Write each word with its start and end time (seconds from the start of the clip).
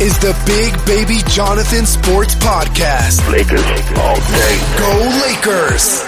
is 0.00 0.18
the 0.18 0.36
Big 0.44 0.84
Baby 0.84 1.20
Jonathan 1.30 1.86
Sports 1.86 2.34
Podcast. 2.34 3.26
Lakers 3.32 3.64
all 3.96 4.16
day. 4.16 4.60
Go 4.76 4.92
Lakers! 5.26 6.04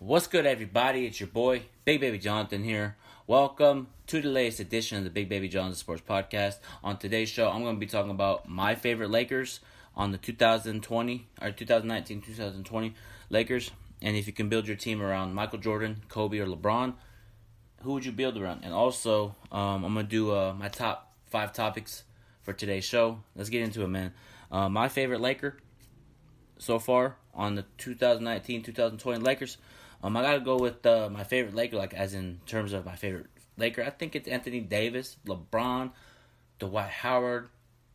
What's 0.00 0.26
good, 0.26 0.46
everybody? 0.46 1.06
It's 1.06 1.20
your 1.20 1.28
boy, 1.28 1.62
Big 1.84 2.00
Baby 2.00 2.18
Jonathan 2.18 2.64
here. 2.64 2.96
Welcome 3.28 3.88
to 4.06 4.22
the 4.22 4.30
latest 4.30 4.58
edition 4.58 4.96
of 4.96 5.04
the 5.04 5.10
Big 5.10 5.28
Baby 5.28 5.50
Jonathan 5.50 5.76
Sports 5.76 6.00
Podcast. 6.00 6.60
On 6.82 6.96
today's 6.96 7.28
show, 7.28 7.50
I'm 7.50 7.62
going 7.62 7.76
to 7.76 7.78
be 7.78 7.84
talking 7.84 8.10
about 8.10 8.48
my 8.48 8.74
favorite 8.74 9.10
Lakers 9.10 9.60
on 9.94 10.12
the 10.12 10.16
2020 10.16 11.28
or 11.42 11.50
2019 11.50 12.22
2020 12.22 12.94
Lakers. 13.28 13.70
And 14.00 14.16
if 14.16 14.26
you 14.26 14.32
can 14.32 14.48
build 14.48 14.66
your 14.66 14.76
team 14.78 15.02
around 15.02 15.34
Michael 15.34 15.58
Jordan, 15.58 16.04
Kobe, 16.08 16.38
or 16.38 16.46
LeBron, 16.46 16.94
who 17.82 17.92
would 17.92 18.06
you 18.06 18.12
build 18.12 18.38
around? 18.38 18.64
And 18.64 18.72
also, 18.72 19.36
um, 19.52 19.84
I'm 19.84 19.92
going 19.92 20.06
to 20.06 20.10
do 20.10 20.34
uh, 20.34 20.54
my 20.54 20.68
top 20.68 21.12
five 21.26 21.52
topics 21.52 22.04
for 22.40 22.54
today's 22.54 22.86
show. 22.86 23.20
Let's 23.36 23.50
get 23.50 23.60
into 23.60 23.82
it, 23.82 23.88
man. 23.88 24.14
Uh, 24.50 24.70
my 24.70 24.88
favorite 24.88 25.20
Laker 25.20 25.58
so 26.56 26.78
far 26.78 27.16
on 27.34 27.56
the 27.56 27.66
2019 27.76 28.62
2020 28.62 29.20
Lakers. 29.20 29.58
Um, 30.02 30.16
I 30.16 30.22
gotta 30.22 30.40
go 30.40 30.56
with 30.56 30.84
uh, 30.86 31.08
my 31.10 31.24
favorite 31.24 31.54
Laker, 31.54 31.76
like 31.76 31.94
as 31.94 32.14
in 32.14 32.40
terms 32.46 32.72
of 32.72 32.86
my 32.86 32.94
favorite 32.94 33.26
Laker. 33.56 33.82
I 33.82 33.90
think 33.90 34.14
it's 34.14 34.28
Anthony 34.28 34.60
Davis, 34.60 35.16
LeBron, 35.26 35.90
Dwight 36.58 36.90
Howard, 36.90 37.48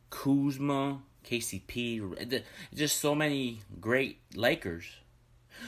Kuzma, 0.10 1.00
KCP. 1.26 2.44
Just 2.74 3.00
so 3.00 3.16
many 3.16 3.62
great 3.80 4.20
Lakers. 4.36 4.86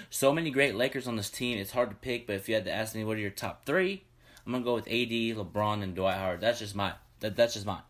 So 0.09 0.33
many 0.33 0.51
great 0.51 0.75
Lakers 0.75 1.07
on 1.07 1.15
this 1.15 1.29
team. 1.29 1.57
It's 1.57 1.71
hard 1.71 1.89
to 1.89 1.95
pick, 1.95 2.27
but 2.27 2.35
if 2.35 2.49
you 2.49 2.55
had 2.55 2.65
to 2.65 2.73
ask 2.73 2.95
me 2.95 3.05
what 3.05 3.17
are 3.17 3.21
your 3.21 3.29
top 3.29 3.65
three, 3.65 4.03
I'm 4.45 4.51
gonna 4.51 4.63
go 4.63 4.75
with 4.75 4.87
AD, 4.87 4.91
LeBron, 4.91 5.81
and 5.81 5.95
Dwight 5.95 6.17
Howard. 6.17 6.41
That's 6.41 6.59
just 6.59 6.75
my 6.75 6.93
that, 7.21 7.35
that's 7.35 7.53
just 7.53 7.65
mine. 7.65 7.81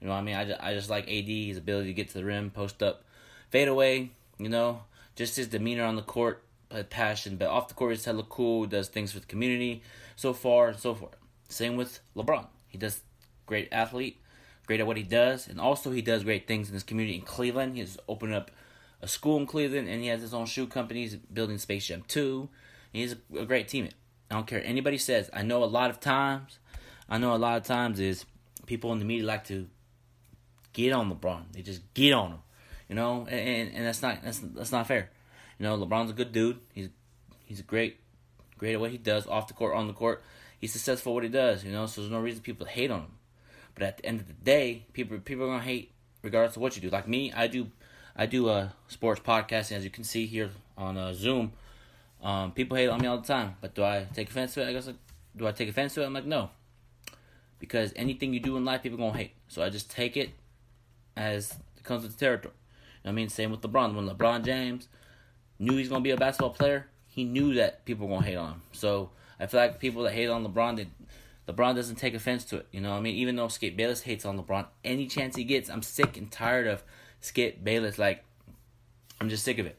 You 0.00 0.08
know 0.08 0.12
what 0.12 0.20
I 0.20 0.22
mean? 0.22 0.36
I 0.36 0.44
just, 0.44 0.60
I 0.60 0.74
just 0.74 0.90
like 0.90 1.04
AD, 1.04 1.26
his 1.26 1.56
ability 1.56 1.88
to 1.88 1.94
get 1.94 2.08
to 2.08 2.14
the 2.14 2.24
rim, 2.24 2.50
post 2.50 2.82
up, 2.82 3.04
fade 3.48 3.68
away. 3.68 4.10
You 4.38 4.50
know, 4.50 4.82
just 5.16 5.36
his 5.36 5.48
demeanor 5.48 5.84
on 5.84 5.96
the 5.96 6.02
court 6.02 6.43
passion, 6.82 7.36
but 7.36 7.48
off 7.48 7.68
the 7.68 7.74
court 7.74 7.92
he's 7.92 8.04
hella 8.04 8.24
cool, 8.24 8.66
does 8.66 8.88
things 8.88 9.12
for 9.12 9.20
the 9.20 9.26
community, 9.26 9.82
so 10.16 10.32
far 10.32 10.68
and 10.68 10.78
so 10.78 10.94
forth. 10.94 11.14
Same 11.48 11.76
with 11.76 12.00
LeBron. 12.16 12.46
He 12.66 12.78
does 12.78 13.02
great 13.46 13.68
athlete, 13.70 14.20
great 14.66 14.80
at 14.80 14.86
what 14.86 14.96
he 14.96 15.02
does, 15.02 15.46
and 15.46 15.60
also 15.60 15.92
he 15.92 16.02
does 16.02 16.24
great 16.24 16.48
things 16.48 16.68
in 16.68 16.74
his 16.74 16.82
community 16.82 17.16
in 17.16 17.22
Cleveland. 17.22 17.76
He's 17.76 17.98
opened 18.08 18.34
up 18.34 18.50
a 19.00 19.06
school 19.06 19.36
in 19.36 19.46
Cleveland, 19.46 19.88
and 19.88 20.02
he 20.02 20.08
has 20.08 20.22
his 20.22 20.34
own 20.34 20.46
shoe 20.46 20.66
company. 20.66 21.02
He's 21.02 21.16
building 21.16 21.58
Space 21.58 21.86
Jam 21.86 22.02
2. 22.08 22.48
He's 22.92 23.12
a 23.38 23.44
great 23.44 23.68
teammate. 23.68 23.92
I 24.30 24.34
don't 24.34 24.46
care 24.46 24.62
anybody 24.64 24.98
says. 24.98 25.30
I 25.32 25.42
know 25.42 25.62
a 25.62 25.66
lot 25.66 25.90
of 25.90 26.00
times, 26.00 26.58
I 27.08 27.18
know 27.18 27.34
a 27.34 27.36
lot 27.36 27.56
of 27.58 27.64
times 27.64 28.00
is 28.00 28.24
people 28.66 28.92
in 28.92 28.98
the 28.98 29.04
media 29.04 29.26
like 29.26 29.44
to 29.44 29.68
get 30.72 30.92
on 30.92 31.14
LeBron. 31.14 31.52
They 31.52 31.62
just 31.62 31.82
get 31.94 32.12
on 32.12 32.32
him, 32.32 32.38
you 32.88 32.94
know, 32.94 33.26
and 33.28 33.72
and 33.74 33.86
that's 33.86 34.02
not 34.02 34.22
that's 34.22 34.40
that's 34.40 34.72
not 34.72 34.86
fair. 34.86 35.10
You 35.58 35.64
know, 35.64 35.78
LeBron's 35.78 36.10
a 36.10 36.14
good 36.14 36.32
dude. 36.32 36.58
He's 36.72 36.88
he's 37.44 37.62
great, 37.62 37.98
great 38.58 38.74
at 38.74 38.80
what 38.80 38.90
he 38.90 38.98
does 38.98 39.26
off 39.26 39.48
the 39.48 39.54
court, 39.54 39.74
on 39.74 39.86
the 39.86 39.92
court. 39.92 40.22
He's 40.58 40.72
successful 40.72 41.12
at 41.12 41.14
what 41.14 41.22
he 41.24 41.28
does. 41.28 41.64
You 41.64 41.72
know, 41.72 41.86
so 41.86 42.00
there's 42.00 42.12
no 42.12 42.20
reason 42.20 42.42
people 42.42 42.66
hate 42.66 42.90
on 42.90 43.00
him. 43.00 43.12
But 43.74 43.84
at 43.84 43.96
the 43.98 44.06
end 44.06 44.20
of 44.20 44.26
the 44.26 44.34
day, 44.34 44.86
people 44.92 45.18
people 45.18 45.44
are 45.44 45.48
gonna 45.48 45.62
hate 45.62 45.92
regardless 46.22 46.56
of 46.56 46.62
what 46.62 46.76
you 46.76 46.82
do. 46.82 46.90
Like 46.90 47.08
me, 47.08 47.32
I 47.32 47.46
do 47.46 47.68
I 48.16 48.26
do 48.26 48.48
a 48.48 48.74
sports 48.88 49.20
podcasting, 49.20 49.72
as 49.72 49.84
you 49.84 49.90
can 49.90 50.04
see 50.04 50.26
here 50.26 50.50
on 50.76 50.96
uh, 50.96 51.12
Zoom. 51.12 51.52
Um, 52.22 52.52
people 52.52 52.76
hate 52.76 52.88
on 52.88 53.00
me 53.00 53.06
all 53.06 53.18
the 53.18 53.26
time, 53.26 53.56
but 53.60 53.74
do 53.74 53.84
I 53.84 54.06
take 54.14 54.30
offense 54.30 54.54
to 54.54 54.62
it? 54.62 54.68
I 54.68 54.72
guess. 54.72 54.86
Like, 54.86 54.96
do 55.36 55.46
I 55.46 55.52
take 55.52 55.68
offense 55.68 55.94
to 55.94 56.02
it? 56.02 56.06
I'm 56.06 56.14
like, 56.14 56.24
no, 56.24 56.50
because 57.58 57.92
anything 57.96 58.32
you 58.32 58.40
do 58.40 58.56
in 58.56 58.64
life, 58.64 58.82
people 58.82 58.98
gonna 58.98 59.16
hate. 59.16 59.32
So 59.48 59.62
I 59.62 59.68
just 59.68 59.90
take 59.90 60.16
it 60.16 60.30
as 61.16 61.56
it 61.76 61.84
comes 61.84 62.02
with 62.02 62.12
the 62.12 62.18
territory. 62.18 62.54
You 63.02 63.08
know 63.08 63.12
I 63.12 63.14
mean? 63.14 63.28
Same 63.28 63.50
with 63.50 63.60
LeBron. 63.60 63.94
When 63.94 64.08
LeBron 64.08 64.44
James 64.44 64.88
knew 65.58 65.76
he's 65.76 65.88
gonna 65.88 66.00
be 66.00 66.10
a 66.10 66.16
basketball 66.16 66.50
player, 66.50 66.86
he 67.06 67.24
knew 67.24 67.54
that 67.54 67.84
people 67.84 68.08
were 68.08 68.16
gonna 68.16 68.26
hate 68.26 68.36
on 68.36 68.52
him. 68.54 68.62
So 68.72 69.10
I 69.38 69.46
feel 69.46 69.60
like 69.60 69.80
people 69.80 70.02
that 70.04 70.12
hate 70.12 70.28
on 70.28 70.46
LeBron, 70.46 70.76
they, 70.76 70.88
LeBron 71.52 71.74
doesn't 71.74 71.96
take 71.96 72.14
offense 72.14 72.44
to 72.46 72.56
it. 72.56 72.66
You 72.72 72.80
know 72.80 72.92
I 72.92 73.00
mean? 73.00 73.14
Even 73.16 73.36
though 73.36 73.48
Skip 73.48 73.76
Bayless 73.76 74.02
hates 74.02 74.24
on 74.24 74.38
LeBron, 74.38 74.66
any 74.84 75.06
chance 75.06 75.36
he 75.36 75.44
gets, 75.44 75.68
I'm 75.68 75.82
sick 75.82 76.16
and 76.16 76.30
tired 76.30 76.66
of 76.66 76.82
Skip 77.20 77.62
Bayless. 77.62 77.98
Like, 77.98 78.24
I'm 79.20 79.28
just 79.28 79.44
sick 79.44 79.58
of 79.58 79.66
it. 79.66 79.78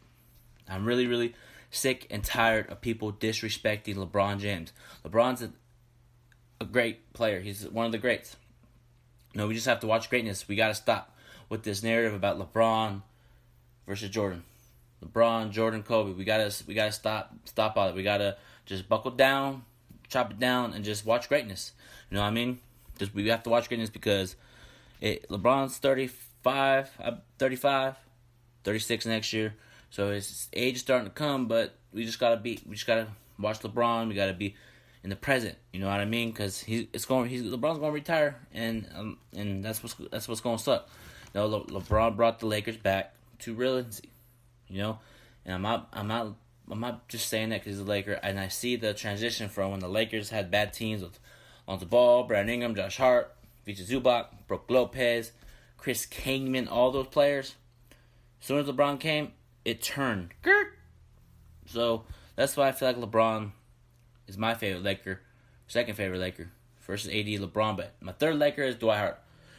I'm 0.69 0.85
really, 0.85 1.07
really 1.07 1.35
sick 1.69 2.07
and 2.09 2.23
tired 2.23 2.69
of 2.69 2.81
people 2.81 3.11
disrespecting 3.11 3.95
LeBron 3.95 4.39
James. 4.39 4.71
LeBron's 5.03 5.41
a, 5.41 5.51
a 6.61 6.65
great 6.65 7.13
player. 7.13 7.41
He's 7.41 7.67
one 7.67 7.85
of 7.85 7.91
the 7.91 7.97
greats. 7.97 8.35
no, 9.33 9.47
we 9.47 9.53
just 9.53 9.67
have 9.67 9.81
to 9.81 9.87
watch 9.87 10.09
greatness. 10.09 10.47
We 10.47 10.55
got 10.55 10.69
to 10.69 10.75
stop 10.75 11.17
with 11.49 11.63
this 11.63 11.83
narrative 11.83 12.13
about 12.13 12.39
LeBron 12.39 13.01
versus 13.87 14.09
Jordan. 14.09 14.43
LeBron, 15.05 15.51
Jordan, 15.51 15.83
Kobe. 15.83 16.13
We 16.13 16.23
gotta 16.23 16.53
we 16.67 16.73
gotta 16.73 16.91
stop 16.91 17.33
stop 17.45 17.77
all 17.77 17.87
that. 17.87 17.95
We 17.95 18.03
gotta 18.03 18.37
just 18.65 18.89
buckle 18.89 19.11
down, 19.11 19.63
chop 20.07 20.31
it 20.31 20.39
down, 20.39 20.73
and 20.73 20.83
just 20.83 21.05
watch 21.05 21.29
greatness. 21.29 21.73
You 22.09 22.15
know 22.15 22.21
what 22.21 22.29
I 22.29 22.31
mean? 22.31 22.59
Just 22.97 23.13
we 23.13 23.27
have 23.27 23.43
to 23.43 23.49
watch 23.49 23.67
greatness 23.67 23.89
because 23.89 24.35
it, 25.01 25.27
LeBron's 25.29 25.77
35, 25.77 26.89
uh, 27.03 27.11
35, 27.37 27.95
36 28.63 29.05
next 29.05 29.33
year. 29.33 29.55
So 29.89 30.11
his 30.11 30.49
age 30.53 30.75
is 30.75 30.81
starting 30.81 31.07
to 31.07 31.13
come, 31.13 31.47
but 31.47 31.75
we 31.93 32.05
just 32.05 32.19
gotta 32.19 32.37
be 32.37 32.59
we 32.65 32.75
just 32.75 32.87
gotta 32.87 33.07
watch 33.39 33.59
LeBron. 33.59 34.07
We 34.07 34.15
gotta 34.15 34.33
be 34.33 34.55
in 35.05 35.11
the 35.11 35.15
present. 35.15 35.55
You 35.71 35.79
know 35.79 35.87
what 35.87 35.99
I 35.99 36.05
mean? 36.05 36.31
Because 36.31 36.59
he 36.59 36.89
it's 36.91 37.05
going 37.05 37.29
he's 37.29 37.43
LeBron's 37.43 37.77
going 37.77 37.91
to 37.91 37.91
retire, 37.91 38.39
and 38.53 38.89
um, 38.95 39.17
and 39.33 39.63
that's 39.63 39.83
what's 39.83 39.95
that's 40.11 40.27
what's 40.27 40.41
going 40.41 40.57
to 40.57 40.63
suck. 40.63 40.89
You 41.33 41.41
know, 41.41 41.47
Le, 41.47 41.65
LeBron 41.65 42.15
brought 42.15 42.39
the 42.39 42.47
Lakers 42.47 42.77
back 42.77 43.13
to 43.39 43.53
relevancy 43.53 44.09
you 44.67 44.79
know. 44.79 44.99
And 45.45 45.55
I'm 45.55 45.61
not, 45.61 45.89
I'm 45.93 46.07
not, 46.07 46.33
I'm 46.69 46.79
not 46.79 47.07
just 47.07 47.29
saying 47.29 47.49
that 47.49 47.61
because 47.61 47.77
he's 47.77 47.85
a 47.85 47.89
Laker. 47.89 48.13
And 48.13 48.39
I 48.39 48.47
see 48.47 48.75
the 48.75 48.93
transition 48.93 49.49
from 49.49 49.71
when 49.71 49.79
the 49.79 49.87
Lakers 49.87 50.29
had 50.29 50.49
bad 50.49 50.73
teams 50.73 51.01
with 51.01 51.19
Lonzo 51.67 51.85
Ball, 51.85 52.23
Brandon 52.23 52.55
Ingram, 52.55 52.75
Josh 52.75 52.97
Hart, 52.97 53.35
Ivica 53.65 53.83
Zubac, 53.83 54.27
Brook 54.47 54.65
Lopez, 54.69 55.31
Chris 55.77 56.05
Kaman, 56.05 56.67
all 56.67 56.91
those 56.91 57.07
players. 57.07 57.55
As 58.41 58.47
soon 58.47 58.59
as 58.59 58.67
LeBron 58.67 58.99
came, 58.99 59.31
it 59.63 59.81
turned. 59.81 60.33
So 61.67 62.05
that's 62.35 62.55
why 62.55 62.67
I 62.67 62.71
feel 62.71 62.87
like 62.87 62.97
LeBron 62.97 63.51
is 64.27 64.37
my 64.37 64.53
favorite 64.53 64.83
Laker, 64.83 65.21
second 65.67 65.95
favorite 65.95 66.19
Laker 66.19 66.51
versus 66.81 67.09
AD 67.09 67.25
LeBron. 67.25 67.77
But 67.77 67.93
my 68.01 68.11
third 68.11 68.37
Laker 68.37 68.63
is 68.63 68.75
Dwight 68.75 68.97
Howard. 68.97 69.15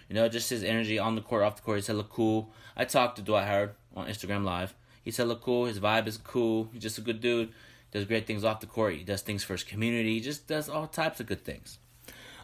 You 0.09 0.15
know, 0.15 0.29
just 0.29 0.51
his 0.51 0.63
energy 0.63 0.99
on 0.99 1.17
the 1.17 1.21
court, 1.21 1.43
off 1.43 1.57
the 1.57 1.63
court, 1.63 1.79
he's 1.79 1.89
hella 1.89 2.05
cool. 2.05 2.53
I 2.77 2.85
talked 2.85 3.17
to 3.17 3.23
Dwight 3.23 3.47
Howard 3.47 3.75
on 3.97 4.07
Instagram 4.07 4.45
Live. 4.45 4.75
He's 5.07 5.19
hella 5.19 5.37
cool. 5.37 5.67
His 5.67 5.79
vibe 5.79 6.09
is 6.09 6.19
cool. 6.19 6.69
He's 6.73 6.83
just 6.83 6.99
a 6.99 7.01
good 7.01 7.21
dude. 7.21 7.53
Does 7.93 8.07
great 8.07 8.27
things 8.27 8.43
off 8.43 8.59
the 8.59 8.67
court. 8.67 8.95
He 8.95 9.05
does 9.05 9.23
things 9.23 9.45
for 9.45 9.55
his 9.55 9.63
community. 9.63 10.15
He 10.15 10.21
just 10.21 10.49
does 10.49 10.69
all 10.69 10.89
types 10.89 11.21
of 11.21 11.27
good 11.27 11.45
things. 11.45 11.79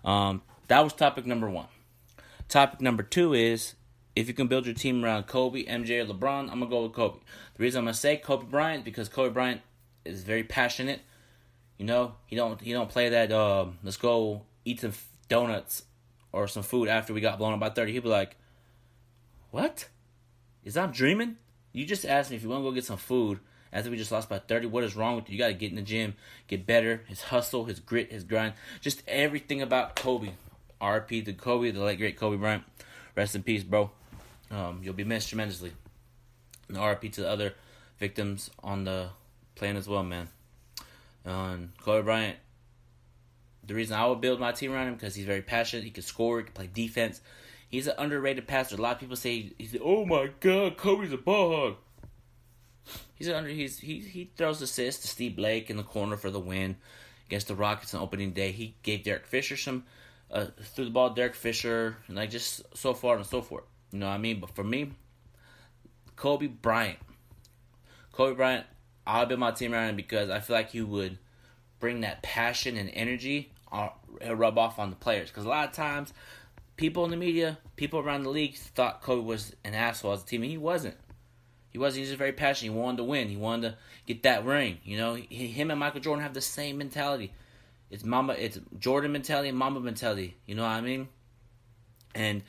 Um, 0.05 0.43
that 0.69 0.79
was 0.79 0.93
topic 0.93 1.27
number 1.27 1.51
one. 1.51 1.67
Topic 2.49 2.81
number 2.81 3.03
two 3.03 3.35
is 3.35 3.75
if 4.15 4.29
you 4.29 4.35
can 4.35 4.47
build 4.47 4.65
your 4.65 4.77
team 4.77 5.05
around 5.05 5.25
Kobe, 5.25 5.65
MJ, 5.65 6.09
or 6.09 6.15
LeBron, 6.15 6.53
I'm 6.53 6.61
gonna 6.61 6.69
go 6.69 6.85
with 6.85 6.93
Kobe. 6.93 7.19
The 7.55 7.63
reason 7.65 7.81
I'm 7.81 7.87
gonna 7.87 7.95
say 7.95 8.17
Kobe 8.17 8.47
Bryant 8.47 8.85
because 8.85 9.09
Kobe 9.09 9.35
Bryant 9.35 9.61
is 10.05 10.23
very 10.23 10.45
passionate. 10.45 11.01
You 11.79 11.87
know, 11.87 12.15
he 12.27 12.37
don't 12.37 12.61
he 12.61 12.73
don't 12.73 12.89
play 12.89 13.09
that. 13.09 13.33
Uh, 13.33 13.67
let's 13.83 13.97
go 13.97 14.43
eat 14.65 14.79
some 14.79 14.93
donuts 15.29 15.83
or 16.31 16.47
some 16.47 16.63
food 16.63 16.87
after 16.87 17.13
we 17.13 17.21
got 17.21 17.39
blown 17.39 17.55
up 17.55 17.59
by 17.59 17.71
thirty. 17.71 17.93
He'd 17.93 18.05
be 18.05 18.09
like, 18.09 18.37
"What? 19.51 19.89
Is 20.63 20.77
I'm 20.77 20.93
dreaming? 20.93 21.39
You 21.73 21.85
just 21.85 22.05
asked 22.05 22.31
me 22.31 22.37
if 22.37 22.43
you 22.43 22.49
want 22.49 22.63
to 22.63 22.69
go 22.69 22.75
get 22.75 22.85
some 22.85 22.99
food 22.99 23.41
after 23.73 23.91
we 23.91 23.97
just 23.97 24.13
lost 24.13 24.29
by 24.29 24.39
30. 24.39 24.67
What 24.67 24.85
is 24.85 24.95
wrong 24.95 25.17
with 25.17 25.29
you? 25.29 25.35
You 25.35 25.39
got 25.39 25.49
to 25.49 25.55
get 25.55 25.71
in 25.71 25.77
the 25.77 25.83
gym, 25.83 26.15
get 26.47 26.67
better. 26.67 27.03
His 27.07 27.23
hustle, 27.23 27.65
his 27.65 27.81
grit, 27.81 28.13
his 28.13 28.25
grind, 28.25 28.55
just 28.81 29.03
everything 29.09 29.63
about 29.63 29.97
Kobe. 29.97 30.31
RP 30.81 31.25
to 31.25 31.33
Kobe, 31.33 31.71
the 31.71 31.81
late 31.81 31.99
great 31.99 32.17
Kobe 32.17 32.37
Bryant. 32.37 32.65
Rest 33.15 33.35
in 33.35 33.43
peace, 33.43 33.63
bro. 33.63 33.91
Um, 34.51 34.81
you'll 34.83 34.95
be 34.95 35.05
missed 35.05 35.29
tremendously. 35.29 35.73
And 36.69 36.77
RP 36.77 37.13
to 37.13 37.23
the 37.23 37.31
other 37.31 37.55
victims 37.99 38.51
on 38.63 38.85
the 38.85 39.11
plane 39.55 39.77
as 39.77 39.89
well, 39.89 40.03
man. 40.03 40.29
Um, 41.25 41.73
Kobe 41.81 42.05
Bryant. 42.05 42.37
The 43.65 43.75
reason 43.75 43.97
I 43.97 44.07
would 44.07 44.21
build 44.21 44.41
my 44.41 44.51
team 44.51 44.73
around 44.73 44.89
him 44.89 44.95
because 44.95 45.15
he's 45.15 45.25
very 45.25 45.41
passionate. 45.41 45.85
He 45.85 45.91
can 45.91 46.03
score. 46.03 46.39
He 46.39 46.45
can 46.45 46.53
play 46.53 46.69
defense. 46.73 47.21
He's 47.73 47.87
an 47.87 47.95
underrated 47.97 48.47
passer. 48.47 48.77
A 48.77 48.81
lot 48.81 48.93
of 48.93 49.01
people 49.01 49.17
say 49.17 49.55
he's 49.59 49.75
oh 49.83 50.05
my 50.05 50.31
god, 50.41 50.77
Kobe's 50.77 51.11
a 51.11 51.17
ball 51.17 51.57
hog. 51.57 51.77
He's 53.15 53.31
under. 53.31 53.49
He's 53.49 53.79
he 53.79 54.01
he 54.01 54.31
throws 54.37 54.61
assists 54.61 55.01
to 55.03 55.09
Steve 55.09 55.37
Blake 55.37 55.71
in 55.71 55.79
the 55.79 55.83
corner 55.83 56.19
for 56.19 56.31
the 56.31 56.39
win 56.39 56.77
against 57.27 57.49
the 57.49 57.55
Rockets 57.55 57.95
on 57.95 58.03
opening 58.03 58.33
day. 58.33 58.53
He 58.53 58.77
gave 58.83 59.05
Derek 59.05 59.27
Fisher 59.27 59.57
some 59.57 59.85
uh, 60.31 60.47
threw 60.61 60.85
the 60.85 60.91
ball 60.91 61.09
to 61.09 61.15
Derek 61.15 61.35
Fisher 61.35 61.97
and 62.09 62.17
like 62.17 62.29
just 62.29 62.63
so 62.77 62.93
far 62.93 63.17
and 63.17 63.25
so 63.25 63.41
forth. 63.41 63.65
You 63.91 64.01
know 64.01 64.07
what 64.09 64.13
I 64.13 64.19
mean? 64.19 64.39
But 64.39 64.55
for 64.55 64.65
me, 64.65 64.93
Kobe 66.15 66.49
Bryant, 66.49 66.99
Kobe 68.13 68.37
Bryant, 68.37 68.67
I'll 69.07 69.25
build 69.25 69.41
my 69.41 69.51
team 69.51 69.73
around 69.73 69.97
because 69.97 70.29
I 70.29 70.41
feel 70.41 70.57
like 70.57 70.73
he 70.73 70.83
would 70.83 71.19
bring 71.81 72.03
that 72.03 72.23
passion 72.23 72.77
and 72.77 72.91
energy 72.93 73.51
uh, 73.73 73.89
rub 74.31 74.59
off 74.59 74.79
on 74.79 74.91
the 74.91 74.97
players. 74.97 75.31
Because 75.31 75.47
a 75.47 75.49
lot 75.49 75.69
of 75.69 75.75
times, 75.75 76.13
people 76.83 77.05
in 77.05 77.13
the 77.13 77.17
media, 77.17 77.59
people 77.77 78.01
around 78.01 78.25
the 78.25 78.29
league 78.29 78.57
thought 78.57 79.03
Kobe 79.03 79.25
was 79.25 79.55
an 79.63 79.73
asshole 79.73 80.15
as 80.15 80.25
a 80.25 80.27
team, 80.27 80.43
and 80.43 80.51
he 80.51 80.59
wasn't. 80.59 80.97
He 81.71 81.79
wasn't. 81.79 81.99
He 81.99 82.01
was 82.01 82.09
just 82.09 82.19
very 82.19 82.33
passionate. 82.33 82.73
He 82.73 82.77
wanted 82.77 82.97
to 82.97 83.05
win. 83.05 83.29
He 83.29 83.37
wanted 83.37 83.71
to 83.71 83.79
get 84.05 84.25
that 84.25 84.45
ring. 84.45 84.79
You 84.83 84.99
know, 84.99 85.15
he, 85.15 85.47
him 85.47 85.71
and 85.71 85.79
Michael 85.79 86.01
Jordan 86.01 86.25
have 86.25 86.35
the 86.35 86.41
same 86.41 86.79
mentality. 86.79 87.33
It's 87.89 88.03
Mamba. 88.03 88.45
It's 88.45 88.59
Jordan 88.81 89.13
mentality 89.13 89.49
and 89.49 89.57
Mamba 89.57 89.79
mentality. 89.79 90.37
You 90.45 90.57
know 90.57 90.65
what 90.65 90.71
I 90.71 90.81
mean? 90.81 91.07
And 92.17 92.43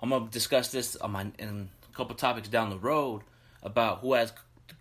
I'm 0.00 0.10
gonna 0.10 0.26
discuss 0.30 0.72
this 0.72 0.96
on 0.96 1.12
my 1.12 1.30
in 1.38 1.68
a 1.88 1.96
couple 1.96 2.16
topics 2.16 2.48
down 2.48 2.70
the 2.70 2.78
road 2.78 3.22
about 3.62 4.00
who 4.00 4.14
has 4.14 4.32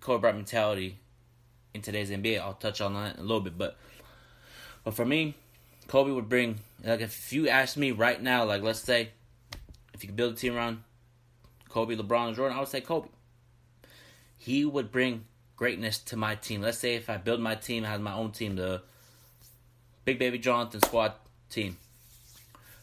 Kobe 0.02 0.22
Bryant 0.22 0.40
mentality 0.40 0.98
in 1.76 1.84
today's 1.84 2.10
NBA. 2.10 2.42
I'll 2.42 2.54
touch 2.54 2.82
on 2.82 2.96
that 2.96 3.18
in 3.18 3.20
a 3.20 3.24
little 3.24 3.42
bit, 3.42 3.56
but 3.56 3.78
but 4.84 4.96
for 4.96 5.06
me, 5.06 5.36
Kobe 5.90 6.12
would 6.12 6.30
bring 6.30 6.60
like 6.84 7.02
if 7.02 7.34
you 7.34 7.50
ask 7.50 7.76
me 7.76 7.92
right 7.92 8.22
now, 8.22 8.46
like 8.46 8.62
let's 8.62 8.80
say 8.80 9.10
if 9.94 10.02
you 10.02 10.08
could 10.08 10.16
build 10.16 10.34
a 10.34 10.36
team 10.38 10.56
around 10.56 10.84
Kobe, 11.68 11.96
LeBron, 11.96 12.28
and 12.28 12.36
Jordan, 12.36 12.56
I 12.56 12.62
would 12.62 12.70
say 12.70 12.80
Kobe 12.80 13.10
he 14.40 14.66
would 14.66 14.92
bring 14.92 15.26
greatness 15.58 16.00
to 16.00 16.16
my 16.16 16.34
team. 16.34 16.62
Let's 16.62 16.80
say 16.80 16.96
if 16.96 17.10
I 17.10 17.18
build 17.18 17.42
my 17.42 17.56
team, 17.56 17.84
I 17.86 17.90
have 17.90 18.02
my 18.02 18.14
own 18.14 18.32
team, 18.32 18.56
the 18.56 18.82
Big 20.06 20.18
Baby 20.18 20.40
Jonathan 20.40 20.82
squad 20.82 21.14
team. 21.50 21.78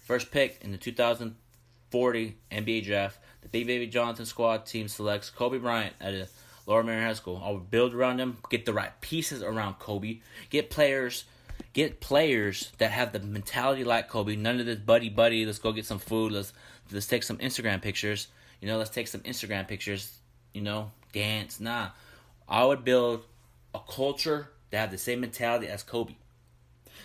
First 0.05 0.31
pick 0.31 0.59
in 0.61 0.71
the 0.71 0.79
2040 0.79 2.37
NBA 2.53 2.85
draft, 2.85 3.19
the 3.41 3.49
Big 3.49 3.67
Baby 3.67 3.87
Jonathan 3.87 4.27
squad 4.27 4.67
team 4.67 4.87
selects 4.87 5.31
Kobe 5.31 5.59
Bryant 5.59 5.95
at 6.01 6.13
a 6.13 6.29
Lower 6.67 6.85
Merion 6.85 7.05
High 7.05 7.15
School. 7.15 7.43
I 7.43 7.51
would 7.51 7.71
build 7.71 7.95
around 7.95 8.21
him, 8.21 8.37
get 8.51 8.67
the 8.67 8.75
right 8.75 9.01
pieces 9.01 9.43
around 9.43 9.79
Kobe, 9.79 10.19
get 10.51 10.69
players, 10.69 11.25
get 11.73 12.01
players 12.01 12.73
that 12.79 12.91
have 12.91 13.13
the 13.13 13.21
mentality 13.21 13.85
like 13.85 14.09
Kobe. 14.09 14.37
None 14.37 14.61
of 14.61 14.67
this 14.67 14.79
buddy 14.79 15.09
buddy. 15.09 15.45
Let's 15.45 15.59
go 15.59 15.73
get 15.73 15.87
some 15.87 15.99
food. 15.99 16.33
Let's 16.33 16.53
let's 16.91 17.07
take 17.07 17.23
some 17.23 17.39
Instagram 17.39 17.83
pictures. 17.83 18.29
You 18.61 18.69
know, 18.69 18.79
let's 18.79 18.91
take 18.91 19.09
some 19.09 19.21
Instagram 19.21 19.69
pictures. 19.69 20.19
You 20.53 20.63
know, 20.63 20.91
dance. 21.13 21.61
Nah, 21.61 21.91
I 22.49 22.65
would 22.65 22.85
build 22.85 23.25
a 23.75 23.81
culture 23.81 24.51
that 24.71 24.79
have 24.79 24.91
the 24.91 24.99
same 24.99 25.21
mentality 25.21 25.69
as 25.69 25.83
Kobe. 25.83 26.15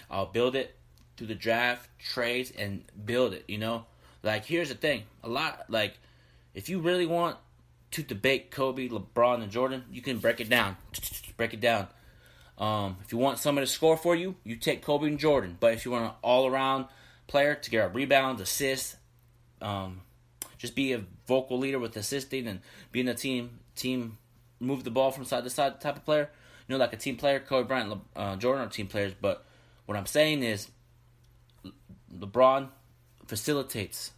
I'll 0.10 0.26
build 0.26 0.56
it 0.56 0.76
through 1.18 1.28
the 1.28 1.36
draft, 1.36 1.90
trades, 2.00 2.52
and 2.58 2.84
build 3.06 3.34
it. 3.34 3.46
You 3.48 3.58
know, 3.58 3.86
like 4.24 4.46
here's 4.46 4.70
the 4.70 4.76
thing: 4.76 5.04
a 5.24 5.30
lot 5.30 5.66
like 5.70 5.98
if 6.54 6.70
you 6.70 6.80
really 6.80 7.06
want 7.06 7.38
to 7.92 8.04
debate 8.04 8.52
Kobe, 8.52 8.88
LeBron, 8.88 9.44
and 9.44 9.52
Jordan, 9.52 9.84
you 9.92 10.02
can 10.02 10.18
break 10.18 10.40
it 10.40 10.50
down. 10.50 10.78
Break 11.38 11.54
it 11.54 11.62
down. 11.62 11.88
Um, 12.58 12.98
if 13.04 13.12
you 13.12 13.18
want 13.18 13.40
somebody 13.40 13.66
to 13.66 13.72
score 13.72 13.98
for 13.98 14.16
you, 14.16 14.36
you 14.44 14.56
take 14.56 14.82
Kobe 14.84 15.08
and 15.08 15.18
Jordan. 15.18 15.58
But 15.60 15.74
if 15.74 15.86
you 15.86 15.92
want 15.92 16.06
an 16.06 16.12
all-around 16.22 16.86
player 17.28 17.56
to 17.56 17.70
get 17.72 17.96
rebounds, 17.96 18.42
assists, 18.42 18.98
um, 19.62 20.02
just 20.58 20.76
be 20.76 20.94
a 20.94 21.04
vocal 21.28 21.58
leader 21.58 21.80
with 21.80 21.96
assisting 21.98 22.48
and 22.48 22.60
being 22.92 23.08
a 23.08 23.16
team 23.16 23.60
team 23.76 24.18
move 24.60 24.84
the 24.84 24.92
ball 24.92 25.12
from 25.12 25.26
side 25.26 25.44
to 25.44 25.50
side 25.50 25.82
type 25.82 25.98
of 25.98 26.06
player. 26.06 26.30
You 26.68 26.74
know, 26.74 26.80
like 26.80 26.94
a 26.94 26.98
team 26.98 27.18
player, 27.18 27.40
Kobe 27.40 27.68
Bryant, 27.68 27.90
Le, 27.90 28.02
uh, 28.16 28.36
Jordan 28.36 28.68
are 28.68 28.70
team 28.70 28.88
players. 28.88 29.14
But 29.20 29.44
what 29.86 29.98
I'm 29.98 30.06
saying 30.06 30.44
is, 30.44 30.70
Le- 31.64 31.72
LeBron 32.16 32.70
facilitates, 33.26 34.12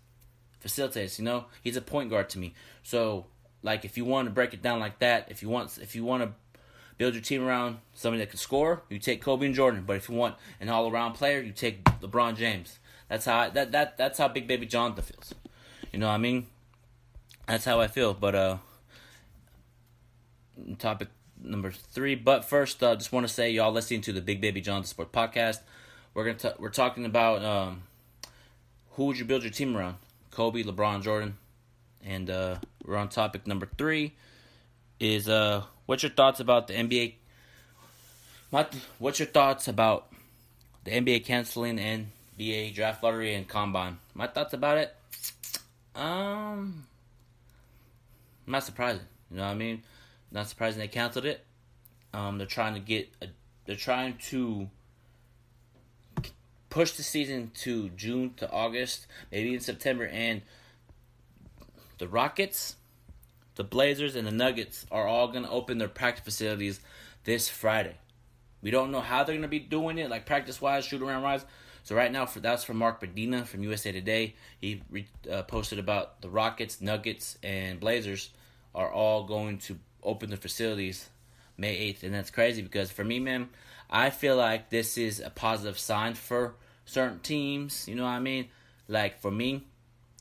facilitates. 0.60 1.18
You 1.18 1.26
know, 1.26 1.46
he's 1.64 1.78
a 1.78 1.82
point 1.82 2.10
guard 2.10 2.30
to 2.32 2.40
me. 2.40 2.54
So, 2.84 3.28
like, 3.62 3.86
if 3.86 3.98
you 3.98 4.06
want 4.06 4.28
to 4.28 4.34
break 4.34 4.54
it 4.54 4.62
down 4.62 4.80
like 4.80 5.00
that, 5.00 5.32
if 5.32 5.42
you 5.42 5.50
want, 5.50 5.78
if 5.82 5.96
you 5.96 6.04
want 6.04 6.24
to 6.24 6.32
build 7.04 7.16
your 7.16 7.22
team 7.22 7.44
around 7.44 7.80
somebody 7.94 8.24
that 8.24 8.30
can 8.30 8.40
score, 8.40 8.82
you 8.88 8.98
take 8.98 9.22
Kobe 9.22 9.46
and 9.46 9.54
Jordan. 9.54 9.84
But 9.86 9.98
if 9.98 10.08
you 10.08 10.16
want 10.16 10.36
an 10.62 10.70
all 10.70 10.90
around 10.90 11.16
player, 11.16 11.42
you 11.42 11.52
take 11.52 11.84
LeBron 11.84 12.38
James. 12.38 12.80
That's 13.10 13.26
how 13.26 13.40
I, 13.40 13.50
that 13.50 13.74
that 13.74 13.98
that's 13.98 14.18
how 14.18 14.30
Big 14.30 14.48
Baby 14.48 14.66
Jonathan 14.68 15.04
feels. 15.04 15.34
You 15.92 16.00
know 16.00 16.08
what 16.08 16.14
I 16.14 16.18
mean? 16.20 16.48
That's 17.46 17.66
how 17.66 17.82
I 17.82 17.88
feel. 17.88 18.14
But 18.14 18.36
uh 18.36 18.58
topic 20.80 21.10
number 21.42 21.72
three. 21.72 22.16
But 22.16 22.46
first, 22.46 22.82
uh, 22.82 22.96
just 22.96 23.12
want 23.12 23.28
to 23.28 23.34
say 23.34 23.52
y'all 23.52 23.74
listening 23.74 24.00
to 24.04 24.14
the 24.14 24.22
Big 24.22 24.40
Baby 24.40 24.62
Jonathan 24.62 24.88
Sport 24.88 25.12
Podcast. 25.12 25.60
We're 26.14 26.24
gonna 26.24 26.38
t- 26.38 26.58
we're 26.58 26.70
talking 26.70 27.04
about 27.04 27.44
um, 27.44 27.84
who 28.92 29.08
would 29.08 29.20
you 29.20 29.26
build 29.26 29.44
your 29.44 29.52
team 29.52 29.76
around? 29.76 29.98
Kobe, 30.32 30.64
LeBron, 30.64 31.04
Jordan, 31.04 31.38
and 32.02 32.30
uh, 32.30 32.56
we're 32.86 32.96
on 32.96 33.10
topic 33.10 33.46
number 33.46 33.68
three. 33.78 34.14
Is 35.04 35.28
uh, 35.28 35.64
what's 35.86 36.02
your 36.02 36.14
thoughts 36.14 36.40
about 36.40 36.68
the 36.68 36.76
NBA? 36.76 37.16
My, 38.54 38.66
what's 39.00 39.20
your 39.20 39.28
thoughts 39.28 39.68
about 39.68 40.08
the 40.86 40.92
NBA 40.92 41.26
canceling 41.26 41.76
the 41.76 42.06
NBA 42.40 42.74
draft 42.74 43.04
lottery 43.04 43.36
and 43.36 43.46
combine? 43.46 43.98
My 44.14 44.28
thoughts 44.28 44.54
about 44.54 44.78
it. 44.78 44.96
Um, 45.94 46.88
not 48.48 48.64
surprising. 48.64 49.02
You 49.30 49.38
know 49.38 49.44
what 49.44 49.50
I 49.50 49.56
mean? 49.56 49.84
Not 50.32 50.48
surprising 50.48 50.80
they 50.80 50.88
canceled 50.88 51.26
it. 51.26 51.44
Um, 52.14 52.38
they're 52.38 52.48
trying 52.48 52.76
to 52.76 52.80
get 52.80 53.10
a, 53.22 53.28
they're 53.66 53.76
trying 53.76 54.16
to 54.30 54.70
push 56.70 56.94
the 56.94 57.04
season 57.04 57.52
to 57.56 57.90
June 57.90 58.36
to 58.38 58.50
August, 58.50 59.08
maybe 59.34 59.54
in 59.54 59.60
September, 59.60 60.08
and 60.08 60.44
the 61.98 62.08
Rockets, 62.08 62.78
the 63.56 63.64
Blazers, 63.64 64.16
and 64.16 64.28
the 64.28 64.32
Nuggets 64.32 64.86
are 64.92 65.08
all 65.08 65.28
gonna 65.28 65.50
open 65.50 65.78
their 65.78 65.88
practice 65.88 66.24
facilities 66.24 66.80
this 67.24 67.50
Friday. 67.50 67.96
We 68.62 68.72
don't 68.72 68.92
know 68.92 69.02
how 69.02 69.24
they're 69.24 69.36
gonna 69.36 69.48
be 69.48 69.60
doing 69.60 69.98
it, 69.98 70.10
like 70.10 70.26
practice 70.26 70.62
wise, 70.62 70.86
shoot 70.86 71.02
around 71.02 71.24
wise. 71.24 71.46
So 71.84 71.96
right 71.96 72.12
now, 72.12 72.26
for 72.26 72.40
that's 72.40 72.64
from 72.64 72.78
Mark 72.78 73.02
Medina 73.02 73.46
from 73.46 73.62
USA 73.64 73.92
Today. 73.92 74.36
He 74.62 74.82
re, 74.90 75.06
uh, 75.30 75.44
posted 75.44 75.80
about 75.80 76.22
the 76.22 76.30
Rockets, 76.30 76.80
Nuggets, 76.80 77.38
and 77.44 77.80
Blazers 77.80 78.30
are 78.74 78.90
all 78.90 79.26
going 79.26 79.58
to 79.60 79.78
open 80.02 80.30
their 80.30 80.38
facilities 80.38 81.10
May 81.58 81.76
8th. 81.94 82.04
And 82.04 82.14
that's 82.14 82.32
crazy 82.32 82.62
because 82.62 82.90
for 82.90 83.04
me, 83.04 83.20
man, 83.20 83.50
I 83.90 84.10
feel 84.10 84.38
like 84.38 84.70
this 84.70 84.98
is 84.98 85.20
a 85.20 85.30
positive 85.30 85.78
sign 85.78 86.14
for 86.14 86.56
certain 86.86 87.20
teams. 87.20 87.88
You 87.88 87.96
know 87.96 88.04
what 88.04 88.10
I 88.10 88.20
mean? 88.20 88.48
Like 88.88 89.20
for 89.20 89.32
me, 89.32 89.66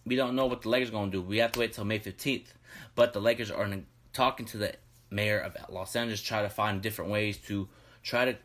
we 0.04 0.16
don't 0.16 0.34
know 0.34 0.46
what 0.46 0.62
the 0.62 0.68
Lakers 0.68 0.88
are 0.88 0.92
going 0.92 1.10
to 1.10 1.18
do. 1.18 1.22
We 1.22 1.38
have 1.38 1.52
to 1.52 1.60
wait 1.60 1.72
till 1.72 1.84
May 1.84 1.98
15th. 1.98 2.46
But 2.94 3.12
the 3.12 3.20
Lakers 3.20 3.50
are 3.50 3.68
talking 4.12 4.46
to 4.46 4.58
the 4.58 4.74
mayor 5.10 5.38
of 5.38 5.56
Los 5.70 5.94
Angeles, 5.94 6.22
try 6.22 6.42
to 6.42 6.48
find 6.48 6.82
different 6.82 7.10
ways 7.10 7.36
to 7.46 7.68
try 8.02 8.24
to 8.24 8.36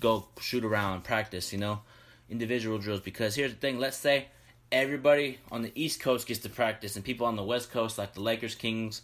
go 0.00 0.26
shoot 0.40 0.64
around 0.64 0.94
and 0.94 1.04
practice, 1.04 1.52
you 1.52 1.58
know, 1.58 1.80
individual 2.28 2.78
drills. 2.78 3.00
Because 3.00 3.34
here's 3.34 3.52
the 3.52 3.58
thing 3.58 3.78
let's 3.78 3.96
say 3.96 4.26
everybody 4.72 5.38
on 5.50 5.62
the 5.62 5.72
East 5.74 6.00
Coast 6.00 6.26
gets 6.26 6.40
to 6.40 6.48
practice 6.48 6.96
and 6.96 7.04
people 7.04 7.26
on 7.26 7.36
the 7.36 7.42
West 7.42 7.70
Coast, 7.70 7.98
like 7.98 8.14
the 8.14 8.20
Lakers, 8.20 8.54
Kings, 8.54 9.02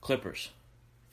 Clippers, 0.00 0.50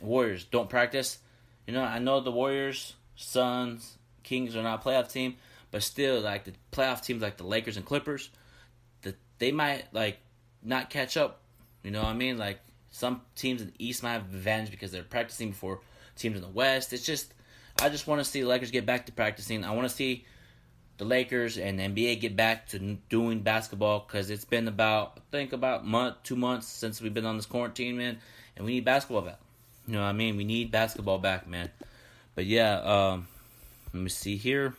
Warriors 0.02 0.44
don't 0.46 0.70
practice. 0.70 1.20
You 1.68 1.74
know, 1.74 1.84
I 1.84 2.00
know 2.00 2.20
the 2.20 2.32
Warriors, 2.32 2.94
Suns, 3.16 3.98
Kings 4.24 4.56
are 4.56 4.64
not 4.64 4.86
a 4.86 4.88
playoff 4.88 5.12
team, 5.12 5.38
but 5.72 5.84
still, 5.84 6.20
like 6.22 6.46
the 6.46 6.54
playoff 6.72 7.04
teams, 7.04 7.22
like 7.22 7.38
the 7.38 7.44
Lakers 7.44 7.78
and 7.78 7.86
Clippers, 7.86 8.30
they 9.40 9.52
might 9.52 9.86
like 9.94 10.20
not 10.64 10.90
catch 10.90 11.18
up. 11.18 11.42
You 11.84 11.92
know 11.92 12.02
what 12.02 12.10
I 12.10 12.14
mean? 12.14 12.38
Like 12.38 12.60
some 12.92 13.22
teams 13.36 13.62
in 13.62 13.68
the 13.68 13.74
East 13.80 14.04
might 14.04 14.14
have 14.14 14.24
advantage 14.24 14.72
because 14.72 14.92
they're 14.92 15.04
practicing 15.04 15.50
before 15.50 15.80
teams 16.16 16.36
in 16.36 16.42
the 16.42 16.50
West. 16.50 16.94
It's 16.94 17.06
just, 17.06 17.34
I 17.82 17.90
just 17.90 18.08
want 18.08 18.20
to 18.20 18.26
see 18.26 18.42
the 18.42 18.48
Lakers 18.48 18.72
get 18.72 18.86
back 18.86 19.06
to 19.08 19.12
practicing. 19.12 19.64
I 19.64 19.72
want 19.72 19.88
to 19.90 19.96
see 19.96 20.26
the 20.98 21.06
Lakers 21.06 21.58
and 21.58 21.80
the 21.80 21.84
NBA 21.84 22.20
get 22.20 22.36
back 22.36 22.68
to 22.68 22.98
doing 23.10 23.40
basketball 23.40 24.06
because 24.06 24.30
it's 24.30 24.46
been 24.46 24.68
about 24.68 25.14
I 25.18 25.22
think 25.32 25.54
about 25.54 25.86
month, 25.86 26.18
two 26.24 26.36
months 26.36 26.68
since 26.68 27.02
we've 27.02 27.14
been 27.14 27.26
on 27.26 27.38
this 27.38 27.46
quarantine, 27.46 27.98
man, 27.98 28.20
and 28.56 28.66
we 28.66 28.74
need 28.74 28.86
basketball 28.86 29.22
back. 29.22 29.40
You 29.88 29.94
know 29.94 30.02
what 30.02 30.08
I 30.08 30.14
mean? 30.14 30.36
We 30.36 30.44
need 30.44 30.72
basketball 30.72 31.18
back, 31.18 31.48
man. 31.48 31.70
But 32.36 32.46
yeah, 32.46 32.80
um, 32.82 33.28
let 33.94 34.04
me 34.04 34.10
see 34.10 34.36
here. 34.36 34.76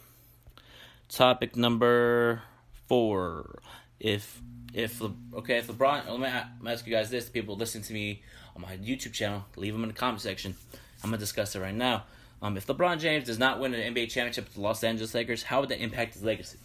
Topic 1.09 1.57
number 1.57 2.43
four. 2.87 3.61
If 4.01 4.41
if 4.73 5.01
okay, 5.35 5.59
if 5.59 5.69
LeBron, 5.69 6.09
let 6.09 6.21
me 6.63 6.71
ask 6.71 6.87
you 6.87 6.93
guys 6.93 7.11
this: 7.11 7.29
people 7.29 7.57
listen 7.57 7.83
to 7.83 7.93
me 7.93 8.23
on 8.57 8.63
my 8.63 8.77
YouTube 8.79 9.13
channel. 9.13 9.45
Leave 9.57 9.73
them 9.73 9.83
in 9.85 9.89
the 9.89 9.95
comment 9.95 10.23
section. 10.23 10.57
I'm 11.05 11.11
gonna 11.11 11.19
discuss 11.19 11.55
it 11.55 11.61
right 11.61 11.75
now. 11.75 12.05
Um, 12.43 12.57
if 12.57 12.67
LeBron 12.67 12.99
James 12.99 13.27
does 13.27 13.39
not 13.39 13.61
win 13.61 13.75
an 13.75 13.95
NBA 13.95 14.11
championship 14.11 14.47
with 14.47 14.55
the 14.55 14.61
Los 14.61 14.83
Angeles 14.83 15.15
Lakers, 15.15 15.43
how 15.43 15.61
would 15.61 15.69
that 15.69 15.81
impact 15.81 16.15
his 16.15 16.23
legacy? 16.23 16.59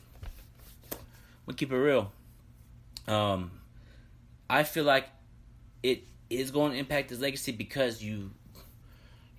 We'll 1.45 1.55
keep 1.55 1.71
it 1.71 1.77
real. 1.77 2.11
Um, 3.07 3.51
I 4.49 4.63
feel 4.63 4.85
like 4.85 5.09
it 5.83 6.03
is 6.29 6.51
going 6.51 6.71
to 6.71 6.77
impact 6.77 7.09
his 7.09 7.19
legacy 7.19 7.51
because 7.51 8.01
you 8.01 8.31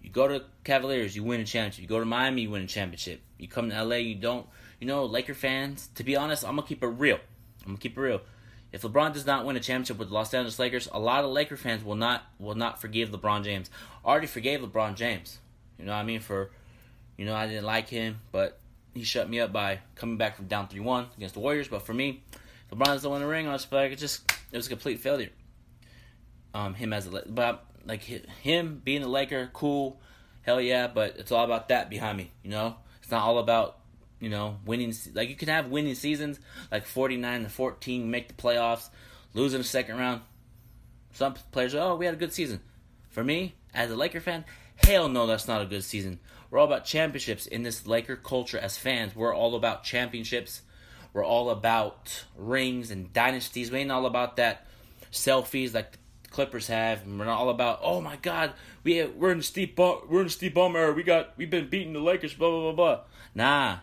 you 0.02 0.10
go 0.10 0.28
to 0.28 0.44
Cavaliers, 0.62 1.16
you 1.16 1.24
win 1.24 1.40
a 1.40 1.44
championship. 1.44 1.82
You 1.82 1.88
go 1.88 1.98
to 1.98 2.04
Miami, 2.04 2.42
you 2.42 2.50
win 2.50 2.62
a 2.62 2.66
championship. 2.66 3.20
You 3.38 3.48
come 3.48 3.70
to 3.70 3.84
LA, 3.84 3.96
you 3.96 4.14
don't. 4.14 4.46
You 4.78 4.86
know, 4.86 5.06
Laker 5.06 5.34
fans. 5.34 5.88
To 5.94 6.04
be 6.04 6.16
honest, 6.16 6.44
I'm 6.44 6.56
gonna 6.56 6.66
keep 6.66 6.82
it 6.82 6.86
real. 6.86 7.18
I'm 7.66 7.72
gonna 7.72 7.78
keep 7.78 7.98
it 7.98 8.00
real. 8.00 8.20
If 8.72 8.82
LeBron 8.82 9.12
does 9.12 9.26
not 9.26 9.44
win 9.44 9.56
a 9.56 9.60
championship 9.60 9.98
with 9.98 10.08
the 10.08 10.14
Los 10.14 10.34
Angeles 10.34 10.58
Lakers, 10.58 10.88
a 10.92 10.98
lot 10.98 11.24
of 11.24 11.30
Laker 11.30 11.56
fans 11.56 11.84
will 11.84 11.94
not 11.94 12.24
will 12.38 12.54
not 12.54 12.80
forgive 12.80 13.10
LeBron 13.10 13.44
James. 13.44 13.70
Already 14.04 14.26
forgave 14.26 14.60
LeBron 14.60 14.94
James. 14.96 15.38
You 15.78 15.84
know 15.86 15.92
what 15.92 15.98
I 15.98 16.04
mean? 16.04 16.20
For 16.20 16.50
you 17.16 17.24
know, 17.24 17.34
I 17.34 17.46
didn't 17.46 17.64
like 17.64 17.88
him, 17.88 18.20
but 18.32 18.58
he 18.94 19.04
shut 19.04 19.28
me 19.28 19.40
up 19.40 19.52
by 19.52 19.80
coming 19.94 20.16
back 20.16 20.36
from 20.36 20.46
down 20.46 20.68
three 20.68 20.80
one 20.80 21.06
against 21.16 21.34
the 21.34 21.40
Warriors. 21.40 21.68
But 21.68 21.82
for 21.82 21.94
me, 21.94 22.22
LeBron 22.72 22.86
doesn't 22.86 23.10
win 23.10 23.20
the 23.20 23.28
ring. 23.28 23.48
I 23.48 23.56
feel 23.58 23.78
like 23.78 23.92
it 23.92 23.96
just 23.96 24.30
it 24.52 24.56
was 24.56 24.66
a 24.66 24.70
complete 24.70 25.00
failure. 25.00 25.30
Um, 26.54 26.74
him 26.74 26.92
as 26.92 27.06
a 27.06 27.22
but 27.26 27.64
like 27.84 28.02
him 28.02 28.80
being 28.84 29.02
a 29.02 29.08
Laker, 29.08 29.50
cool, 29.52 30.00
hell 30.42 30.60
yeah. 30.60 30.86
But 30.86 31.16
it's 31.18 31.32
all 31.32 31.44
about 31.44 31.68
that 31.68 31.88
behind 31.88 32.18
me. 32.18 32.30
You 32.42 32.50
know, 32.50 32.76
it's 33.00 33.10
not 33.10 33.22
all 33.22 33.38
about 33.38 33.78
you 34.20 34.28
know 34.28 34.58
winning. 34.64 34.94
Like 35.14 35.28
you 35.28 35.36
can 35.36 35.48
have 35.48 35.68
winning 35.68 35.94
seasons, 35.94 36.40
like 36.70 36.86
forty 36.86 37.16
nine 37.16 37.42
to 37.44 37.48
fourteen, 37.48 38.10
make 38.10 38.28
the 38.28 38.34
playoffs, 38.34 38.90
lose 39.34 39.54
in 39.54 39.60
the 39.60 39.64
second 39.64 39.98
round. 39.98 40.22
Some 41.12 41.34
players, 41.50 41.74
are, 41.74 41.92
oh, 41.92 41.96
we 41.96 42.04
had 42.04 42.14
a 42.14 42.18
good 42.18 42.32
season. 42.32 42.60
For 43.08 43.24
me, 43.24 43.54
as 43.72 43.90
a 43.90 43.96
Laker 43.96 44.20
fan, 44.20 44.44
hell 44.76 45.08
no, 45.08 45.26
that's 45.26 45.48
not 45.48 45.62
a 45.62 45.66
good 45.66 45.84
season. 45.84 46.20
We're 46.50 46.58
all 46.58 46.66
about 46.66 46.84
championships 46.84 47.46
in 47.46 47.62
this 47.62 47.86
Laker 47.86 48.16
culture 48.16 48.58
as 48.58 48.76
fans. 48.76 49.16
We're 49.16 49.34
all 49.34 49.54
about 49.54 49.84
championships. 49.84 50.62
We're 51.12 51.24
all 51.24 51.48
about 51.48 52.24
rings 52.36 52.90
and 52.90 53.12
dynasties. 53.12 53.70
We 53.70 53.78
ain't 53.78 53.90
all 53.90 54.04
about 54.04 54.36
that 54.36 54.66
selfies 55.12 55.74
like 55.74 55.92
the 55.92 56.28
Clippers 56.28 56.66
have. 56.66 57.02
And 57.04 57.18
we're 57.18 57.24
not 57.24 57.38
all 57.38 57.48
about 57.48 57.80
oh 57.82 58.00
my 58.00 58.16
god, 58.16 58.52
we 58.84 59.02
we're 59.04 59.32
in 59.32 59.38
the 59.38 59.44
steep 59.44 59.78
we're 59.78 60.22
in 60.22 60.52
bum 60.52 60.76
era. 60.76 60.92
We 60.92 61.02
got 61.02 61.32
we've 61.36 61.50
been 61.50 61.68
beating 61.68 61.94
the 61.94 62.00
Lakers. 62.00 62.34
Blah 62.34 62.50
blah 62.50 62.60
blah 62.60 62.72
blah. 62.72 63.00
Nah, 63.34 63.78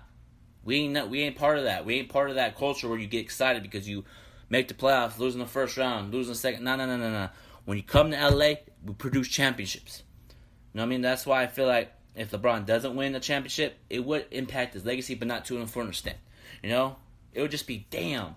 we 0.65 0.77
ain't 0.77 1.09
we 1.09 1.21
ain't 1.21 1.35
part 1.35 1.57
of 1.57 1.65
that. 1.65 1.85
We 1.85 1.95
ain't 1.95 2.09
part 2.09 2.29
of 2.29 2.35
that 2.35 2.57
culture 2.57 2.87
where 2.87 2.97
you 2.97 3.07
get 3.07 3.21
excited 3.21 3.63
because 3.63 3.87
you 3.87 4.05
make 4.49 4.67
the 4.67 4.73
playoffs, 4.73 5.17
losing 5.19 5.39
the 5.39 5.45
first 5.45 5.77
round, 5.77 6.13
losing 6.13 6.33
the 6.33 6.39
second. 6.39 6.63
No 6.63 6.75
no 6.75 6.85
no 6.85 6.97
no 6.97 7.11
no. 7.11 7.29
When 7.65 7.77
you 7.77 7.83
come 7.83 8.11
to 8.11 8.29
LA, 8.29 8.55
we 8.83 8.93
produce 8.97 9.27
championships. 9.27 10.03
You 10.29 10.79
know 10.79 10.83
what 10.83 10.87
I 10.87 10.89
mean? 10.89 11.01
That's 11.01 11.25
why 11.25 11.43
I 11.43 11.47
feel 11.47 11.67
like 11.67 11.93
if 12.15 12.31
LeBron 12.31 12.65
doesn't 12.65 12.95
win 12.95 13.13
the 13.13 13.19
championship, 13.19 13.77
it 13.89 14.03
would 14.05 14.25
impact 14.31 14.73
his 14.73 14.85
legacy, 14.85 15.15
but 15.15 15.27
not 15.27 15.45
to 15.45 15.55
an 15.55 15.61
important 15.61 15.93
extent. 15.93 16.17
You 16.61 16.69
know, 16.69 16.97
it 17.33 17.41
would 17.41 17.51
just 17.51 17.67
be 17.67 17.87
damn. 17.89 18.35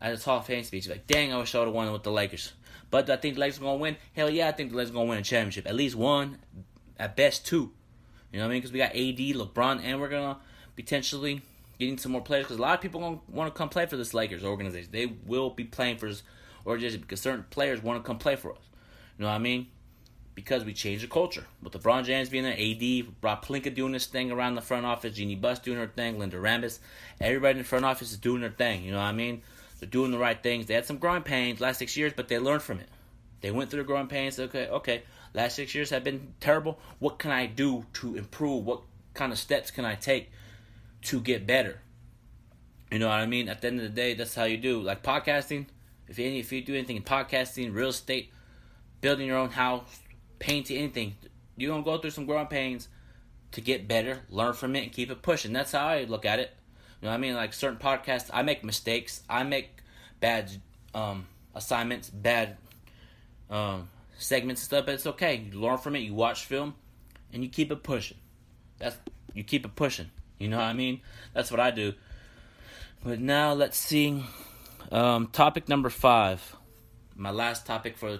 At 0.00 0.22
Hall 0.22 0.40
of 0.40 0.46
Fame 0.46 0.62
speech, 0.64 0.86
like, 0.86 1.06
dang, 1.06 1.32
I 1.32 1.38
wish 1.38 1.54
I 1.54 1.60
would 1.60 1.66
have 1.66 1.74
won 1.74 1.90
with 1.90 2.02
the 2.02 2.10
Lakers. 2.12 2.52
But 2.90 3.08
I 3.08 3.16
think 3.16 3.36
the 3.36 3.40
Lakers 3.40 3.58
are 3.58 3.62
gonna 3.62 3.78
win. 3.78 3.96
Hell 4.12 4.28
yeah, 4.28 4.48
I 4.48 4.52
think 4.52 4.70
the 4.70 4.76
Lakers 4.76 4.90
are 4.90 4.94
gonna 4.94 5.08
win 5.08 5.18
a 5.18 5.22
championship. 5.22 5.66
At 5.66 5.74
least 5.74 5.96
one, 5.96 6.38
at 6.98 7.16
best 7.16 7.46
two. 7.46 7.72
You 8.30 8.38
know 8.38 8.44
what 8.44 8.50
I 8.50 8.52
mean? 8.52 8.58
Because 8.58 8.72
we 8.72 8.78
got 8.78 8.90
AD, 8.90 9.54
LeBron, 9.54 9.80
and 9.82 10.00
we're 10.00 10.08
gonna 10.08 10.38
potentially 10.76 11.42
getting 11.78 11.98
some 11.98 12.12
more 12.12 12.22
players. 12.22 12.44
Because 12.44 12.58
a 12.58 12.62
lot 12.62 12.74
of 12.74 12.80
people 12.80 13.22
want 13.28 13.52
to 13.52 13.56
come 13.56 13.68
play 13.68 13.86
for 13.86 13.96
this 13.96 14.14
Lakers 14.14 14.44
organization. 14.44 14.90
They 14.92 15.06
will 15.06 15.50
be 15.50 15.64
playing 15.64 15.98
for 15.98 16.08
us, 16.08 16.22
or 16.64 16.78
just 16.78 17.00
because 17.00 17.20
certain 17.20 17.44
players 17.50 17.82
want 17.82 18.02
to 18.02 18.06
come 18.06 18.18
play 18.18 18.36
for 18.36 18.52
us. 18.52 18.58
You 19.18 19.24
know 19.24 19.30
what 19.30 19.36
I 19.36 19.38
mean? 19.38 19.68
because 20.34 20.64
we 20.64 20.72
changed 20.72 21.04
the 21.04 21.08
culture. 21.08 21.44
With 21.62 21.72
LeBron 21.72 22.04
James 22.04 22.28
being 22.28 22.44
there, 22.44 22.52
AD, 22.52 23.06
Rob 23.22 23.44
Pelinka 23.44 23.74
doing 23.74 23.92
this 23.92 24.06
thing 24.06 24.30
around 24.30 24.54
the 24.54 24.60
front 24.60 24.84
office, 24.84 25.14
Jeanie 25.14 25.36
Buss 25.36 25.58
doing 25.58 25.78
her 25.78 25.86
thing, 25.86 26.18
Linda 26.18 26.36
Rambis, 26.36 26.78
everybody 27.20 27.52
in 27.52 27.58
the 27.58 27.64
front 27.64 27.84
office 27.84 28.10
is 28.10 28.18
doing 28.18 28.40
their 28.40 28.50
thing. 28.50 28.84
You 28.84 28.92
know 28.92 28.98
what 28.98 29.04
I 29.04 29.12
mean? 29.12 29.42
They're 29.78 29.88
doing 29.88 30.10
the 30.10 30.18
right 30.18 30.40
things. 30.40 30.66
They 30.66 30.74
had 30.74 30.86
some 30.86 30.98
growing 30.98 31.22
pains 31.22 31.60
last 31.60 31.78
six 31.78 31.96
years, 31.96 32.12
but 32.14 32.28
they 32.28 32.38
learned 32.38 32.62
from 32.62 32.80
it. 32.80 32.88
They 33.40 33.50
went 33.50 33.70
through 33.70 33.82
the 33.82 33.86
growing 33.86 34.06
pains. 34.06 34.38
Okay, 34.38 34.68
okay, 34.68 35.02
last 35.34 35.56
six 35.56 35.74
years 35.74 35.90
have 35.90 36.04
been 36.04 36.34
terrible. 36.40 36.78
What 36.98 37.18
can 37.18 37.30
I 37.30 37.46
do 37.46 37.86
to 37.94 38.16
improve? 38.16 38.64
What 38.64 38.80
kind 39.12 39.32
of 39.32 39.38
steps 39.38 39.70
can 39.70 39.84
I 39.84 39.94
take 39.94 40.30
to 41.04 41.20
get 41.20 41.46
better? 41.46 41.80
You 42.90 42.98
know 42.98 43.08
what 43.08 43.14
I 43.14 43.26
mean? 43.26 43.48
At 43.48 43.60
the 43.60 43.68
end 43.68 43.80
of 43.80 43.82
the 43.82 43.88
day, 43.88 44.14
that's 44.14 44.34
how 44.34 44.44
you 44.44 44.56
do. 44.56 44.80
Like 44.80 45.02
podcasting, 45.02 45.66
if 46.08 46.18
you 46.18 46.26
if 46.30 46.52
you 46.52 46.62
do 46.62 46.74
anything 46.74 46.96
in 46.96 47.02
podcasting, 47.02 47.74
real 47.74 47.88
estate, 47.88 48.32
building 49.00 49.26
your 49.26 49.38
own 49.38 49.50
house, 49.50 50.00
painting, 50.38 50.78
anything. 50.78 51.16
You're 51.56 51.70
gonna 51.70 51.82
go 51.84 51.98
through 51.98 52.10
some 52.10 52.26
growing 52.26 52.46
pains 52.46 52.88
to 53.52 53.60
get 53.60 53.86
better, 53.86 54.22
learn 54.28 54.52
from 54.52 54.76
it, 54.76 54.82
and 54.82 54.92
keep 54.92 55.10
it 55.10 55.22
pushing. 55.22 55.52
That's 55.52 55.72
how 55.72 55.86
I 55.86 56.04
look 56.04 56.24
at 56.24 56.38
it. 56.38 56.52
You 57.00 57.06
know 57.06 57.10
what 57.10 57.16
I 57.16 57.18
mean? 57.18 57.34
Like 57.34 57.52
certain 57.52 57.78
podcasts, 57.78 58.30
I 58.32 58.42
make 58.42 58.64
mistakes. 58.64 59.22
I 59.28 59.42
make 59.42 59.80
bad 60.20 60.50
um, 60.94 61.26
assignments, 61.54 62.10
bad 62.10 62.56
um, 63.50 63.88
segments 64.18 64.62
and 64.62 64.66
stuff, 64.66 64.86
but 64.86 64.94
it's 64.94 65.06
okay. 65.06 65.36
You 65.52 65.60
learn 65.60 65.78
from 65.78 65.96
it, 65.96 66.00
you 66.00 66.14
watch 66.14 66.44
film, 66.44 66.74
and 67.32 67.42
you 67.42 67.50
keep 67.50 67.70
it 67.70 67.82
pushing. 67.82 68.16
That's 68.78 68.96
you 69.34 69.44
keep 69.44 69.64
it 69.64 69.76
pushing. 69.76 70.10
You 70.44 70.50
know 70.50 70.58
what 70.58 70.66
I 70.66 70.74
mean? 70.74 71.00
That's 71.32 71.50
what 71.50 71.58
I 71.58 71.70
do. 71.70 71.94
But 73.02 73.18
now 73.18 73.54
let's 73.54 73.78
see. 73.78 74.22
Um, 74.92 75.28
topic 75.28 75.70
number 75.70 75.88
five. 75.88 76.54
My 77.16 77.30
last 77.30 77.64
topic 77.64 77.96
for 77.96 78.18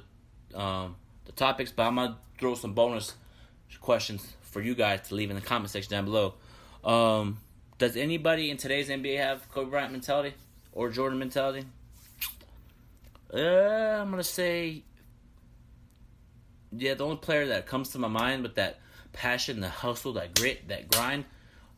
um, 0.54 0.96
the 1.26 1.32
topics, 1.32 1.70
but 1.70 1.82
I'm 1.82 1.96
gonna 1.96 2.16
throw 2.38 2.54
some 2.54 2.72
bonus 2.72 3.12
questions 3.80 4.26
for 4.40 4.62
you 4.62 4.74
guys 4.74 5.08
to 5.08 5.14
leave 5.14 5.28
in 5.28 5.36
the 5.36 5.42
comment 5.42 5.70
section 5.70 5.90
down 5.90 6.06
below. 6.06 6.34
Um, 6.82 7.40
does 7.76 7.94
anybody 7.94 8.50
in 8.50 8.56
today's 8.56 8.88
NBA 8.88 9.18
have 9.18 9.50
Kobe 9.50 9.68
Bryant 9.68 9.92
mentality 9.92 10.34
or 10.72 10.88
Jordan 10.88 11.18
mentality? 11.18 11.66
Uh, 13.34 14.00
I'm 14.00 14.10
gonna 14.10 14.22
say, 14.22 14.82
yeah. 16.72 16.94
The 16.94 17.04
only 17.04 17.16
player 17.16 17.48
that 17.48 17.66
comes 17.66 17.90
to 17.90 17.98
my 17.98 18.08
mind 18.08 18.44
with 18.44 18.54
that 18.54 18.78
passion, 19.12 19.60
the 19.60 19.68
hustle, 19.68 20.14
that 20.14 20.34
grit, 20.34 20.68
that 20.68 20.88
grind, 20.88 21.26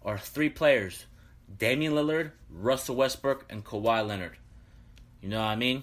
are 0.07 0.17
three 0.17 0.49
players: 0.49 1.05
Damian 1.59 1.93
Lillard, 1.93 2.31
Russell 2.49 2.97
Westbrook, 2.97 3.45
and 3.51 3.65
Kawhi 3.65 4.07
Leonard. 4.07 4.39
You 5.21 5.29
know 5.29 5.41
what 5.41 5.47
I 5.47 5.57
mean? 5.57 5.83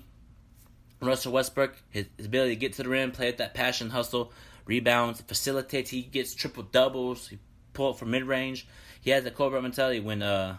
Russell 1.01 1.33
Westbrook, 1.33 1.75
his, 1.89 2.05
his 2.17 2.25
ability 2.27 2.55
to 2.55 2.59
get 2.59 2.73
to 2.73 2.83
the 2.83 2.89
rim, 2.89 3.11
play 3.11 3.27
with 3.27 3.37
that 3.37 3.53
passion, 3.53 3.89
hustle, 3.89 4.31
rebounds, 4.65 5.21
facilitates. 5.21 5.89
He 5.89 6.01
gets 6.01 6.33
triple 6.33 6.63
doubles. 6.63 7.27
He 7.27 7.39
pull 7.73 7.89
up 7.89 7.97
from 7.97 8.11
mid 8.11 8.23
range. 8.23 8.67
He 9.01 9.11
has 9.11 9.23
the 9.23 9.31
Cobra 9.31 9.61
mentality. 9.61 9.99
When 9.99 10.21
uh, 10.21 10.57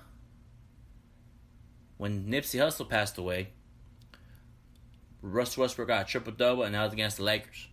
when 1.97 2.27
Nipsey 2.27 2.61
Hussle 2.61 2.89
passed 2.89 3.17
away, 3.17 3.49
Russell 5.23 5.63
Westbrook 5.63 5.89
got 5.89 6.03
a 6.03 6.05
triple 6.05 6.33
double, 6.33 6.65
and 6.65 6.75
that 6.75 6.85
was 6.85 6.93
against 6.93 7.17
the 7.17 7.23
Lakers. 7.23 7.69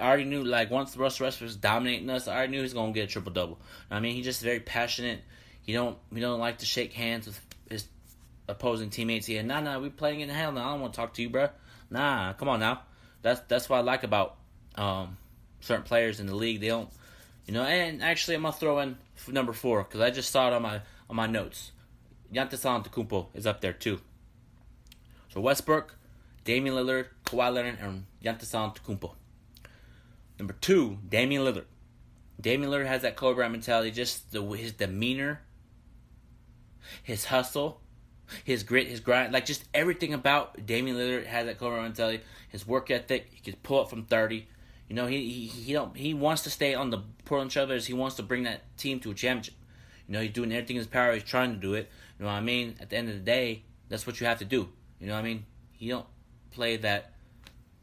I 0.00 0.06
already 0.06 0.24
knew, 0.24 0.42
like, 0.42 0.70
once 0.70 0.96
Russell 0.96 1.24
Westbrook 1.24 1.48
was 1.48 1.56
dominating 1.56 2.08
us, 2.10 2.26
I 2.26 2.36
already 2.36 2.52
knew 2.52 2.62
he's 2.62 2.72
gonna 2.72 2.92
get 2.92 3.04
a 3.04 3.06
triple 3.06 3.32
double. 3.32 3.58
I 3.90 4.00
mean, 4.00 4.14
he's 4.14 4.24
just 4.24 4.42
very 4.42 4.60
passionate. 4.60 5.20
He 5.62 5.72
don't 5.72 5.98
he 6.12 6.20
don't 6.20 6.40
like 6.40 6.58
to 6.58 6.66
shake 6.66 6.92
hands 6.92 7.26
with 7.26 7.40
his 7.68 7.86
opposing 8.48 8.90
teammates. 8.90 9.26
He, 9.26 9.40
nah, 9.42 9.60
nah, 9.60 9.78
we 9.78 9.90
playing 9.90 10.20
in 10.20 10.28
hell 10.28 10.52
now. 10.52 10.68
I 10.68 10.72
don't 10.72 10.80
want 10.80 10.94
to 10.94 10.96
talk 10.96 11.14
to 11.14 11.22
you, 11.22 11.30
bro. 11.30 11.50
Nah, 11.90 12.32
come 12.34 12.48
on 12.48 12.60
now. 12.60 12.82
That's 13.22 13.40
that's 13.48 13.68
what 13.68 13.78
I 13.78 13.80
like 13.80 14.02
about 14.02 14.36
um, 14.74 15.16
certain 15.60 15.84
players 15.84 16.20
in 16.20 16.26
the 16.26 16.34
league. 16.34 16.60
They 16.60 16.68
don't, 16.68 16.88
you 17.46 17.54
know. 17.54 17.62
And 17.62 18.02
actually, 18.02 18.36
I'm 18.36 18.42
gonna 18.42 18.54
throw 18.54 18.78
in 18.80 18.96
number 19.28 19.52
four 19.52 19.84
because 19.84 20.00
I 20.00 20.10
just 20.10 20.30
saw 20.30 20.48
it 20.48 20.54
on 20.54 20.62
my 20.62 20.80
on 21.08 21.16
my 21.16 21.26
notes. 21.26 21.72
Giannis 22.32 22.64
Antetokounmpo 22.64 23.26
is 23.34 23.46
up 23.46 23.60
there 23.60 23.74
too. 23.74 24.00
So 25.28 25.40
Westbrook, 25.40 25.94
Damian 26.44 26.74
Lillard, 26.74 27.06
Kawhi 27.26 27.52
Leonard, 27.52 27.78
and 27.80 28.06
Giannis 28.24 28.52
Antetokounmpo. 28.52 29.12
Number 30.42 30.56
two, 30.60 30.98
Damian 31.08 31.42
Lillard. 31.42 31.66
Damian 32.40 32.68
Lillard 32.68 32.86
has 32.86 33.02
that 33.02 33.14
Kobe 33.14 33.36
Bryant 33.36 33.52
mentality, 33.52 33.92
just 33.92 34.32
the 34.32 34.42
his 34.42 34.72
demeanor, 34.72 35.42
his 37.00 37.26
hustle, 37.26 37.80
his 38.42 38.64
grit, 38.64 38.88
his 38.88 38.98
grind, 38.98 39.32
like 39.32 39.46
just 39.46 39.62
everything 39.72 40.12
about 40.12 40.66
Damian 40.66 40.96
Lillard 40.96 41.26
has 41.26 41.46
that 41.46 41.60
Kobe 41.60 41.80
mentality. 41.80 42.24
His 42.48 42.66
work 42.66 42.90
ethic, 42.90 43.28
he 43.30 43.40
can 43.40 43.54
pull 43.62 43.82
up 43.82 43.88
from 43.88 44.02
thirty. 44.06 44.48
You 44.88 44.96
know, 44.96 45.06
he 45.06 45.28
he 45.30 45.46
he 45.46 45.72
don't 45.72 45.96
he 45.96 46.12
wants 46.12 46.42
to 46.42 46.50
stay 46.50 46.74
on 46.74 46.90
the 46.90 47.04
Portland 47.24 47.52
Trailblazers. 47.52 47.86
He 47.86 47.94
wants 47.94 48.16
to 48.16 48.24
bring 48.24 48.42
that 48.42 48.76
team 48.76 48.98
to 48.98 49.12
a 49.12 49.14
championship. 49.14 49.54
You 50.08 50.14
know, 50.14 50.22
he's 50.22 50.32
doing 50.32 50.50
everything 50.50 50.74
in 50.74 50.80
his 50.80 50.88
power. 50.88 51.14
He's 51.14 51.22
trying 51.22 51.54
to 51.54 51.60
do 51.60 51.74
it. 51.74 51.88
You 52.18 52.24
know 52.24 52.32
what 52.32 52.38
I 52.38 52.40
mean? 52.40 52.74
At 52.80 52.90
the 52.90 52.96
end 52.96 53.08
of 53.08 53.14
the 53.14 53.20
day, 53.20 53.62
that's 53.88 54.08
what 54.08 54.20
you 54.20 54.26
have 54.26 54.40
to 54.40 54.44
do. 54.44 54.70
You 54.98 55.06
know 55.06 55.12
what 55.12 55.20
I 55.20 55.22
mean? 55.22 55.46
He 55.70 55.86
don't 55.86 56.06
play 56.50 56.78
that 56.78 57.12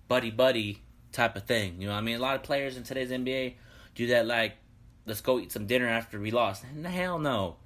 buddy 0.10 0.30
buddy 0.30 0.82
type 1.12 1.36
of 1.36 1.44
thing. 1.44 1.82
You 1.82 1.88
know 1.88 1.94
I 1.94 2.02
mean? 2.02 2.16
A 2.16 2.20
lot 2.20 2.36
of 2.36 2.44
players 2.44 2.78
in 2.78 2.84
today's 2.84 3.12
NBA 3.12 3.56
do 3.96 4.08
that 4.08 4.26
like, 4.26 4.54
let's 5.06 5.22
go 5.22 5.40
eat 5.40 5.52
some 5.52 5.66
dinner 5.66 5.88
after 5.88 6.20
we 6.20 6.32
lost. 6.32 6.64
Hell 6.84 7.20
no. 7.20 7.58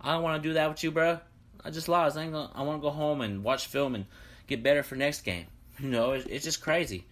I 0.00 0.12
don't 0.12 0.22
want 0.22 0.42
to 0.42 0.48
do 0.48 0.54
that 0.54 0.68
with 0.68 0.82
you, 0.84 0.90
bro. 0.90 1.18
I 1.64 1.70
just 1.70 1.88
lost. 1.88 2.16
I, 2.16 2.24
gonna, 2.26 2.50
I 2.54 2.62
want 2.62 2.80
to 2.80 2.82
go 2.82 2.90
home 2.90 3.20
and 3.20 3.42
watch 3.42 3.66
film 3.66 3.94
and 3.94 4.06
get 4.46 4.62
better 4.62 4.82
for 4.82 4.96
next 4.96 5.22
game. 5.22 5.46
You 5.80 5.90
know, 5.90 6.10
it's, 6.10 6.26
it's 6.26 6.44
just 6.44 6.60
crazy. 6.60 7.04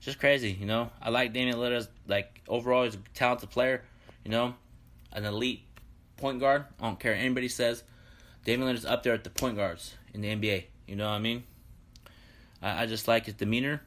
just 0.00 0.20
crazy, 0.20 0.52
you 0.52 0.64
know. 0.64 0.90
I 1.02 1.10
like 1.10 1.32
Damian 1.32 1.56
Lillard. 1.56 1.88
Like 2.06 2.40
overall, 2.46 2.84
he's 2.84 2.94
a 2.94 2.98
talented 3.14 3.50
player, 3.50 3.82
you 4.24 4.30
know, 4.30 4.54
an 5.12 5.24
elite 5.24 5.62
point 6.18 6.38
guard. 6.38 6.66
I 6.80 6.84
don't 6.84 7.00
care 7.00 7.14
anybody 7.14 7.48
says. 7.48 7.82
Damian 8.44 8.72
Lillard's 8.72 8.84
up 8.84 9.02
there 9.02 9.12
at 9.12 9.24
the 9.24 9.30
point 9.30 9.56
guards 9.56 9.96
in 10.14 10.20
the 10.20 10.28
NBA. 10.28 10.66
You 10.86 10.94
know 10.94 11.06
what 11.06 11.14
I 11.14 11.18
mean? 11.18 11.42
I, 12.62 12.84
I 12.84 12.86
just 12.86 13.08
like 13.08 13.26
his 13.26 13.34
demeanor. 13.34 13.82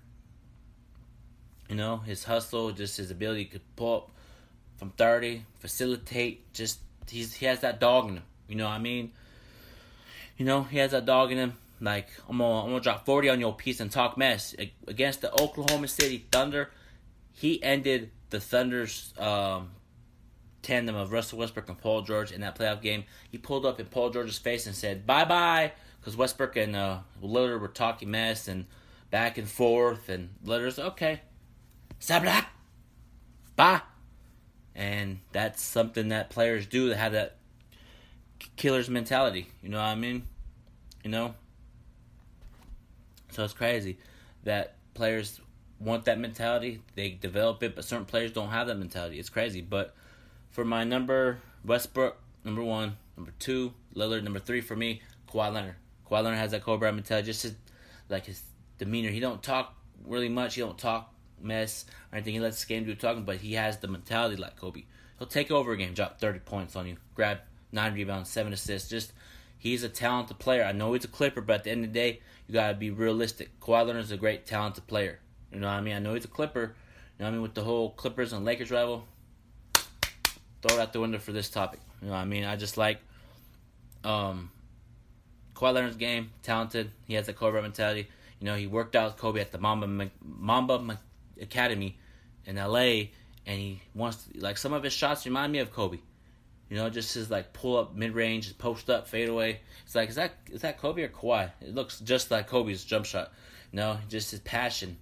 You 1.69 1.75
know, 1.75 1.97
his 1.97 2.23
hustle, 2.23 2.71
just 2.71 2.97
his 2.97 3.11
ability 3.11 3.45
to 3.45 3.59
pull 3.75 3.95
up 3.95 4.11
from 4.77 4.91
thirty, 4.91 5.43
facilitate. 5.59 6.53
Just 6.53 6.79
he's 7.09 7.33
he 7.33 7.45
has 7.45 7.61
that 7.61 7.79
dog 7.79 8.09
in 8.09 8.17
him. 8.17 8.23
You 8.47 8.55
know 8.55 8.65
what 8.65 8.73
I 8.73 8.79
mean? 8.79 9.11
You 10.37 10.45
know, 10.45 10.63
he 10.63 10.77
has 10.77 10.91
that 10.91 11.05
dog 11.05 11.31
in 11.31 11.37
him. 11.37 11.53
Like 11.81 12.09
I'm 12.29 12.37
gonna 12.37 12.63
I'm 12.63 12.69
gonna 12.69 12.81
drop 12.81 13.05
forty 13.05 13.29
on 13.29 13.39
your 13.39 13.53
piece 13.53 13.79
and 13.79 13.91
talk 13.91 14.17
mess 14.17 14.55
against 14.87 15.21
the 15.21 15.31
Oklahoma 15.41 15.87
City 15.87 16.25
Thunder. 16.31 16.71
He 17.33 17.61
ended 17.61 18.11
the 18.29 18.39
Thunder's 18.39 19.13
um, 19.17 19.71
tandem 20.61 20.95
of 20.95 21.11
Russell 21.11 21.39
Westbrook 21.39 21.69
and 21.69 21.77
Paul 21.77 22.01
George 22.01 22.31
in 22.31 22.41
that 22.41 22.57
playoff 22.57 22.81
game. 22.81 23.03
He 23.29 23.37
pulled 23.37 23.65
up 23.65 23.79
in 23.79 23.87
Paul 23.87 24.09
George's 24.09 24.37
face 24.37 24.65
and 24.67 24.75
said 24.75 25.05
bye 25.05 25.25
bye 25.25 25.73
because 25.99 26.15
Westbrook 26.15 26.55
and 26.55 26.75
uh, 26.75 26.99
Lillard 27.21 27.59
were 27.59 27.67
talking 27.67 28.11
mess 28.11 28.47
and 28.47 28.65
back 29.11 29.37
and 29.37 29.47
forth 29.47 30.09
and 30.09 30.29
Lillard's 30.45 30.79
okay, 30.79 31.21
Sabla, 32.05 32.45
bye, 33.55 33.81
and 34.75 35.21
that's 35.31 35.63
something 35.63 36.09
that 36.09 36.29
players 36.29 36.67
do 36.67 36.89
that 36.89 36.97
have 36.97 37.13
that 37.13 37.37
killer's 38.57 38.91
mentality. 38.91 39.47
You 39.63 39.69
know 39.69 39.77
what 39.77 39.85
I 39.85 39.95
mean? 39.95 40.27
You 41.03 41.09
know. 41.09 41.33
So 43.31 43.43
it's 43.43 43.53
crazy 43.53 43.97
that 44.43 44.75
players 44.93 45.41
want 45.79 46.05
that 46.05 46.19
mentality. 46.19 46.79
They 46.93 47.09
develop 47.09 47.63
it, 47.63 47.75
but 47.75 47.85
certain 47.85 48.05
players 48.05 48.31
don't 48.31 48.49
have 48.49 48.67
that 48.67 48.77
mentality. 48.77 49.17
It's 49.17 49.29
crazy. 49.29 49.61
But 49.61 49.95
for 50.51 50.63
my 50.63 50.83
number, 50.83 51.39
Westbrook, 51.65 52.17
number 52.43 52.61
one. 52.61 52.97
Number 53.17 53.33
two, 53.39 53.73
Lillard. 53.95 54.23
Number 54.23 54.39
three 54.39 54.61
for 54.61 54.75
me, 54.75 55.01
Kawhi 55.33 55.51
Leonard. 55.51 55.75
Kawhi 56.07 56.23
Leonard 56.23 56.37
has 56.37 56.51
that 56.51 56.63
Bryant 56.63 56.97
mentality. 56.97 57.25
Just 57.25 57.41
his, 57.41 57.55
like 58.09 58.27
his 58.27 58.43
demeanor. 58.77 59.09
He 59.09 59.19
don't 59.19 59.41
talk 59.41 59.73
really 60.05 60.29
much. 60.29 60.53
He 60.53 60.61
don't 60.61 60.77
talk 60.77 61.14
mess 61.41 61.85
or 62.11 62.15
anything. 62.15 62.33
He 62.33 62.39
lets 62.39 62.63
the 62.63 62.67
game 62.67 62.85
do 62.85 62.95
talking, 62.95 63.23
but 63.23 63.37
he 63.37 63.53
has 63.53 63.77
the 63.77 63.87
mentality 63.87 64.35
like 64.35 64.55
Kobe. 64.55 64.83
He'll 65.17 65.27
take 65.27 65.51
over 65.51 65.71
a 65.71 65.77
game, 65.77 65.93
drop 65.93 66.19
30 66.19 66.39
points 66.39 66.75
on 66.75 66.87
you, 66.87 66.97
grab 67.13 67.39
nine 67.71 67.93
rebounds, 67.93 68.29
seven 68.29 68.53
assists. 68.53 68.89
Just 68.89 69.13
he's 69.57 69.83
a 69.83 69.89
talented 69.89 70.39
player. 70.39 70.63
I 70.63 70.71
know 70.71 70.93
he's 70.93 71.05
a 71.05 71.09
Clipper, 71.09 71.41
but 71.41 71.55
at 71.55 71.63
the 71.63 71.71
end 71.71 71.85
of 71.85 71.93
the 71.93 71.99
day, 71.99 72.19
you 72.47 72.53
gotta 72.53 72.73
be 72.73 72.89
realistic. 72.89 73.59
Kawhi 73.59 73.85
Leonard's 73.85 74.11
a 74.11 74.17
great 74.17 74.45
talented 74.45 74.87
player. 74.87 75.19
You 75.51 75.59
know 75.59 75.67
what 75.67 75.73
I 75.73 75.81
mean? 75.81 75.95
I 75.95 75.99
know 75.99 76.13
he's 76.13 76.25
a 76.25 76.29
Clipper. 76.29 76.75
You 77.17 77.23
know 77.23 77.25
what 77.25 77.27
I 77.27 77.31
mean? 77.31 77.41
With 77.41 77.53
the 77.53 77.63
whole 77.63 77.91
Clippers 77.91 78.33
and 78.33 78.43
Lakers 78.43 78.71
rival, 78.71 79.07
throw 80.61 80.77
it 80.77 80.81
out 80.81 80.93
the 80.93 80.99
window 80.99 81.19
for 81.19 81.31
this 81.31 81.49
topic. 81.49 81.79
You 82.01 82.07
know 82.07 82.13
what 82.13 82.19
I 82.19 82.25
mean? 82.25 82.43
I 82.43 82.55
just 82.55 82.77
like 82.77 82.99
um 84.03 84.51
Kawhi 85.55 85.73
Leonard's 85.73 85.95
game, 85.95 86.31
talented. 86.43 86.91
He 87.07 87.13
has 87.13 87.27
a 87.29 87.33
Kobe 87.33 87.61
mentality. 87.61 88.07
You 88.39 88.45
know, 88.45 88.55
he 88.55 88.67
worked 88.67 88.95
out 88.95 89.17
Kobe 89.17 89.39
at 89.39 89.51
the 89.51 89.57
Mamba 89.57 90.09
Mamba 90.21 90.99
Academy 91.41 91.97
in 92.45 92.55
LA 92.55 93.09
and 93.45 93.59
he 93.59 93.81
wants 93.93 94.25
to, 94.25 94.39
like 94.39 94.57
some 94.57 94.73
of 94.73 94.83
his 94.83 94.93
shots 94.93 95.25
remind 95.25 95.51
me 95.51 95.59
of 95.59 95.71
Kobe. 95.71 95.99
You 96.69 96.77
know, 96.77 96.89
just 96.89 97.13
his 97.13 97.29
like 97.29 97.53
pull 97.53 97.77
up 97.77 97.95
mid 97.95 98.13
range, 98.13 98.57
post 98.57 98.89
up, 98.89 99.07
fade 99.07 99.29
away. 99.29 99.61
It's 99.85 99.93
like 99.93 100.09
is 100.09 100.15
that 100.15 100.33
is 100.51 100.61
that 100.61 100.79
Kobe 100.79 101.03
or 101.03 101.09
Kawhi? 101.09 101.51
It 101.61 101.75
looks 101.75 101.99
just 101.99 102.31
like 102.31 102.47
Kobe's 102.47 102.83
jump 102.83 103.05
shot. 103.05 103.31
You 103.71 103.77
know, 103.77 103.97
just 104.09 104.31
his 104.31 104.39
passion. 104.39 104.97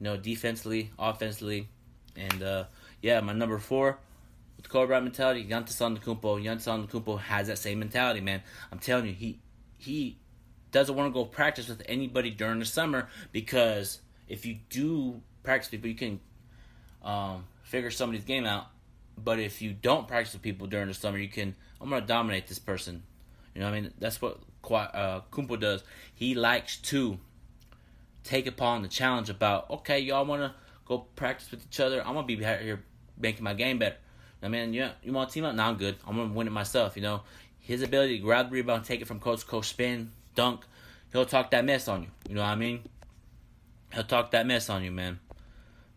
You 0.00 0.04
know, 0.04 0.16
defensively, 0.16 0.90
offensively, 0.98 1.68
and 2.16 2.42
uh, 2.42 2.64
yeah, 3.02 3.20
my 3.20 3.32
number 3.32 3.58
four 3.58 3.98
with 4.56 4.68
Kobe 4.68 4.86
Bryant 4.86 5.04
mentality, 5.04 5.44
Giannis 5.44 5.76
Antetokounmpo. 5.80 6.42
Giannis 6.42 6.66
Antetokounmpo 6.66 7.20
has 7.20 7.48
that 7.48 7.58
same 7.58 7.80
mentality, 7.80 8.20
man. 8.20 8.42
I'm 8.70 8.78
telling 8.78 9.06
you, 9.06 9.12
he 9.12 9.38
he 9.76 10.18
doesn't 10.70 10.94
want 10.94 11.12
to 11.12 11.12
go 11.12 11.24
practice 11.24 11.68
with 11.68 11.82
anybody 11.86 12.30
during 12.30 12.58
the 12.58 12.64
summer 12.64 13.08
because 13.32 14.00
if 14.28 14.46
you 14.46 14.58
do 14.70 15.20
practice 15.42 15.68
people, 15.68 15.88
you 15.88 15.94
can 15.94 16.20
um, 17.02 17.44
figure 17.62 17.90
somebody's 17.90 18.24
game 18.24 18.46
out. 18.46 18.66
But 19.22 19.38
if 19.38 19.60
you 19.60 19.72
don't 19.72 20.08
practice 20.08 20.32
with 20.32 20.42
people 20.42 20.66
during 20.66 20.88
the 20.88 20.94
summer, 20.94 21.18
you 21.18 21.28
can. 21.28 21.54
I'm 21.80 21.90
gonna 21.90 22.06
dominate 22.06 22.46
this 22.46 22.58
person. 22.58 23.02
You 23.54 23.60
know, 23.60 23.70
what 23.70 23.76
I 23.76 23.80
mean, 23.80 23.92
that's 23.98 24.22
what 24.22 24.38
uh, 24.70 25.20
Kumpo 25.30 25.60
does. 25.60 25.84
He 26.14 26.34
likes 26.34 26.78
to 26.78 27.18
take 28.24 28.46
upon 28.46 28.82
the 28.82 28.88
challenge 28.88 29.28
about, 29.28 29.68
okay, 29.68 29.98
y'all 29.98 30.24
wanna 30.24 30.54
go 30.86 30.98
practice 31.16 31.50
with 31.50 31.64
each 31.64 31.80
other. 31.80 32.00
I'm 32.00 32.14
gonna 32.14 32.26
be 32.26 32.36
here 32.36 32.82
making 33.18 33.44
my 33.44 33.54
game 33.54 33.78
better. 33.78 33.96
I 34.42 34.48
mean, 34.48 34.72
yeah, 34.74 34.92
you 35.02 35.12
want 35.12 35.28
to 35.28 35.34
team 35.34 35.44
up? 35.44 35.54
Now 35.54 35.68
I'm 35.68 35.76
good. 35.76 35.96
I'm 36.06 36.16
gonna 36.16 36.32
win 36.32 36.46
it 36.46 36.50
myself. 36.50 36.96
You 36.96 37.02
know, 37.02 37.22
his 37.60 37.82
ability 37.82 38.18
to 38.18 38.22
grab 38.22 38.50
the 38.50 38.54
rebound, 38.54 38.84
take 38.84 39.00
it 39.00 39.06
from 39.06 39.20
coach 39.20 39.46
coach, 39.46 39.68
spin, 39.68 40.10
dunk. 40.34 40.62
He'll 41.12 41.26
talk 41.26 41.50
that 41.50 41.64
mess 41.64 41.88
on 41.88 42.02
you. 42.02 42.08
You 42.28 42.34
know 42.36 42.42
what 42.42 42.48
I 42.48 42.56
mean? 42.56 42.82
He'll 43.92 44.02
talk 44.02 44.30
that 44.32 44.46
mess 44.46 44.68
on 44.70 44.82
you, 44.82 44.90
man. 44.90 45.20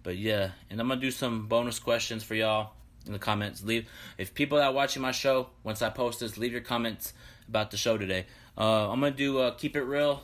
But 0.05 0.17
yeah, 0.17 0.51
and 0.69 0.79
I'm 0.79 0.87
gonna 0.87 1.01
do 1.01 1.09
some 1.09 1.47
bonus 1.47 1.79
questions 1.79 2.23
for 2.23 2.35
y'all 2.35 2.73
in 3.07 3.11
the 3.11 3.17
comments. 3.17 3.63
Leave 3.63 3.89
if 4.19 4.35
people 4.35 4.59
that 4.59 4.65
are 4.65 4.71
watching 4.71 5.01
my 5.01 5.11
show 5.11 5.49
once 5.63 5.81
I 5.81 5.89
post 5.89 6.19
this, 6.19 6.37
leave 6.37 6.51
your 6.51 6.61
comments 6.61 7.13
about 7.49 7.71
the 7.71 7.77
show 7.77 7.97
today. 7.97 8.27
Uh, 8.55 8.91
I'm 8.91 8.99
gonna 8.99 9.15
do 9.15 9.39
uh, 9.39 9.55
keep 9.55 9.75
it 9.75 9.81
real 9.81 10.23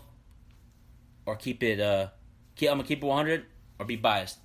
or 1.25 1.35
keep 1.35 1.63
it. 1.63 1.79
Uh, 1.79 2.09
keep, 2.55 2.69
I'm 2.69 2.77
gonna 2.77 2.87
keep 2.87 3.01
it 3.01 3.07
100 3.07 3.43
or 3.79 3.85
be 3.87 3.95
biased. 3.95 4.37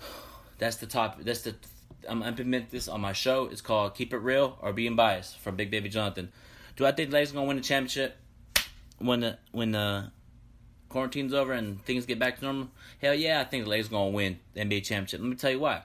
That's 0.58 0.76
the 0.76 0.86
top. 0.86 1.22
That's 1.22 1.42
the. 1.42 1.54
I'm 2.08 2.22
implement 2.22 2.70
this 2.70 2.88
on 2.88 3.02
my 3.02 3.12
show. 3.12 3.44
It's 3.44 3.60
called 3.60 3.94
Keep 3.94 4.14
It 4.14 4.18
Real 4.18 4.58
or 4.62 4.72
Being 4.72 4.96
Biased 4.96 5.38
from 5.38 5.54
Big 5.54 5.70
Baby 5.70 5.90
Jonathan. 5.90 6.32
Do 6.76 6.86
I 6.86 6.92
think 6.92 7.10
the 7.10 7.14
Lakers 7.16 7.32
gonna 7.32 7.46
win 7.46 7.58
the 7.58 7.62
championship 7.62 8.16
when 8.98 9.20
the 9.20 9.38
when 9.52 9.72
the 9.72 10.10
quarantine's 10.92 11.34
over 11.34 11.52
and 11.52 11.84
things 11.84 12.06
get 12.06 12.18
back 12.18 12.38
to 12.38 12.44
normal? 12.44 12.68
Hell 13.00 13.14
yeah, 13.14 13.40
I 13.40 13.44
think 13.44 13.64
the 13.64 13.70
Lakers 13.70 13.88
gonna 13.88 14.10
win 14.10 14.38
the 14.54 14.60
NBA 14.60 14.84
championship. 14.84 15.20
Let 15.20 15.28
me 15.28 15.36
tell 15.36 15.50
you 15.50 15.60
why. 15.60 15.82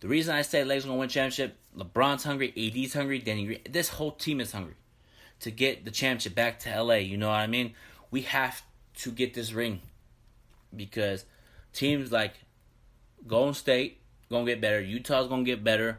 The 0.00 0.08
reason 0.08 0.34
I 0.34 0.42
say 0.42 0.60
the 0.62 0.66
Lakers 0.66 0.84
gonna 0.84 0.98
win 0.98 1.08
championship, 1.08 1.56
LeBron's 1.76 2.24
hungry, 2.24 2.52
AD's 2.56 2.94
hungry, 2.94 3.18
Danny 3.18 3.46
Green, 3.46 3.60
this 3.68 3.90
whole 3.90 4.12
team 4.12 4.40
is 4.40 4.52
hungry 4.52 4.74
to 5.40 5.50
get 5.50 5.84
the 5.84 5.90
championship 5.90 6.34
back 6.34 6.58
to 6.60 6.82
LA. 6.82 6.94
You 6.94 7.16
know 7.16 7.28
what 7.28 7.34
I 7.34 7.46
mean? 7.46 7.74
We 8.10 8.22
have 8.22 8.62
to 8.98 9.10
get 9.10 9.34
this 9.34 9.52
ring 9.52 9.80
because 10.74 11.24
teams 11.72 12.12
like 12.12 12.34
Golden 13.26 13.54
State 13.54 14.00
gonna 14.30 14.44
get 14.44 14.60
better, 14.60 14.80
Utah's 14.80 15.28
gonna 15.28 15.42
get 15.42 15.64
better, 15.64 15.98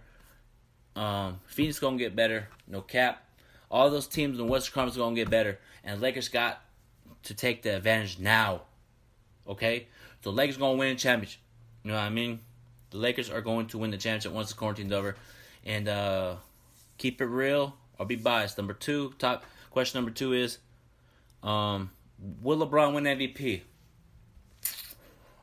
um, 0.96 1.40
Phoenix 1.48 1.80
gonna 1.80 1.98
get 1.98 2.16
better, 2.16 2.48
no 2.68 2.82
cap. 2.82 3.24
All 3.72 3.90
those 3.90 4.08
teams 4.08 4.40
in 4.40 4.46
the 4.46 4.52
Western 4.52 4.74
Conference 4.74 4.98
gonna 4.98 5.16
get 5.16 5.30
better, 5.30 5.60
and 5.84 6.02
Lakers 6.02 6.30
got 6.30 6.62
to 7.24 7.34
take 7.34 7.62
the 7.62 7.76
advantage 7.76 8.20
now. 8.20 8.62
Okay, 9.48 9.88
so 10.24 10.30
Lakers 10.32 10.58
gonna 10.58 10.78
win 10.78 10.96
a 10.96 10.96
championship. 10.96 11.40
You 11.84 11.92
know 11.92 11.98
what 11.98 12.04
I 12.04 12.10
mean? 12.10 12.40
The 12.92 12.98
Lakers 12.98 13.30
are 13.30 13.42
going 13.42 13.68
to 13.68 13.78
win 13.78 13.92
the 13.92 13.98
championship 13.98 14.32
once 14.32 14.50
the 14.50 14.56
quarantine's 14.56 14.92
over. 14.92 15.16
And 15.66 15.88
uh, 15.88 16.36
keep 16.98 17.22
it 17.22 17.26
real 17.26 17.76
or 17.98 18.06
be 18.06 18.16
biased. 18.16 18.58
Number 18.58 18.74
two, 18.74 19.14
top 19.20 19.44
question 19.72 19.98
number 19.98 20.12
two 20.12 20.34
is 20.34 20.58
um, 21.44 21.92
Will 22.42 22.66
LeBron 22.66 22.94
win 22.94 23.04
MVP? 23.04 23.62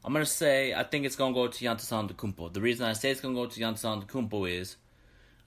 I'm 0.04 0.12
gonna 0.12 0.24
say 0.24 0.72
I 0.72 0.84
think 0.84 1.04
it's 1.04 1.16
gonna 1.16 1.34
go 1.34 1.48
to 1.48 1.64
Giannis 1.64 1.90
Antetokounmpo. 1.90 2.52
The 2.52 2.60
reason 2.60 2.86
I 2.86 2.92
say 2.92 3.10
it's 3.10 3.20
gonna 3.20 3.34
go 3.34 3.46
to 3.46 3.60
Giannis 3.60 3.82
Antetokounmpo 3.82 4.48
is, 4.48 4.76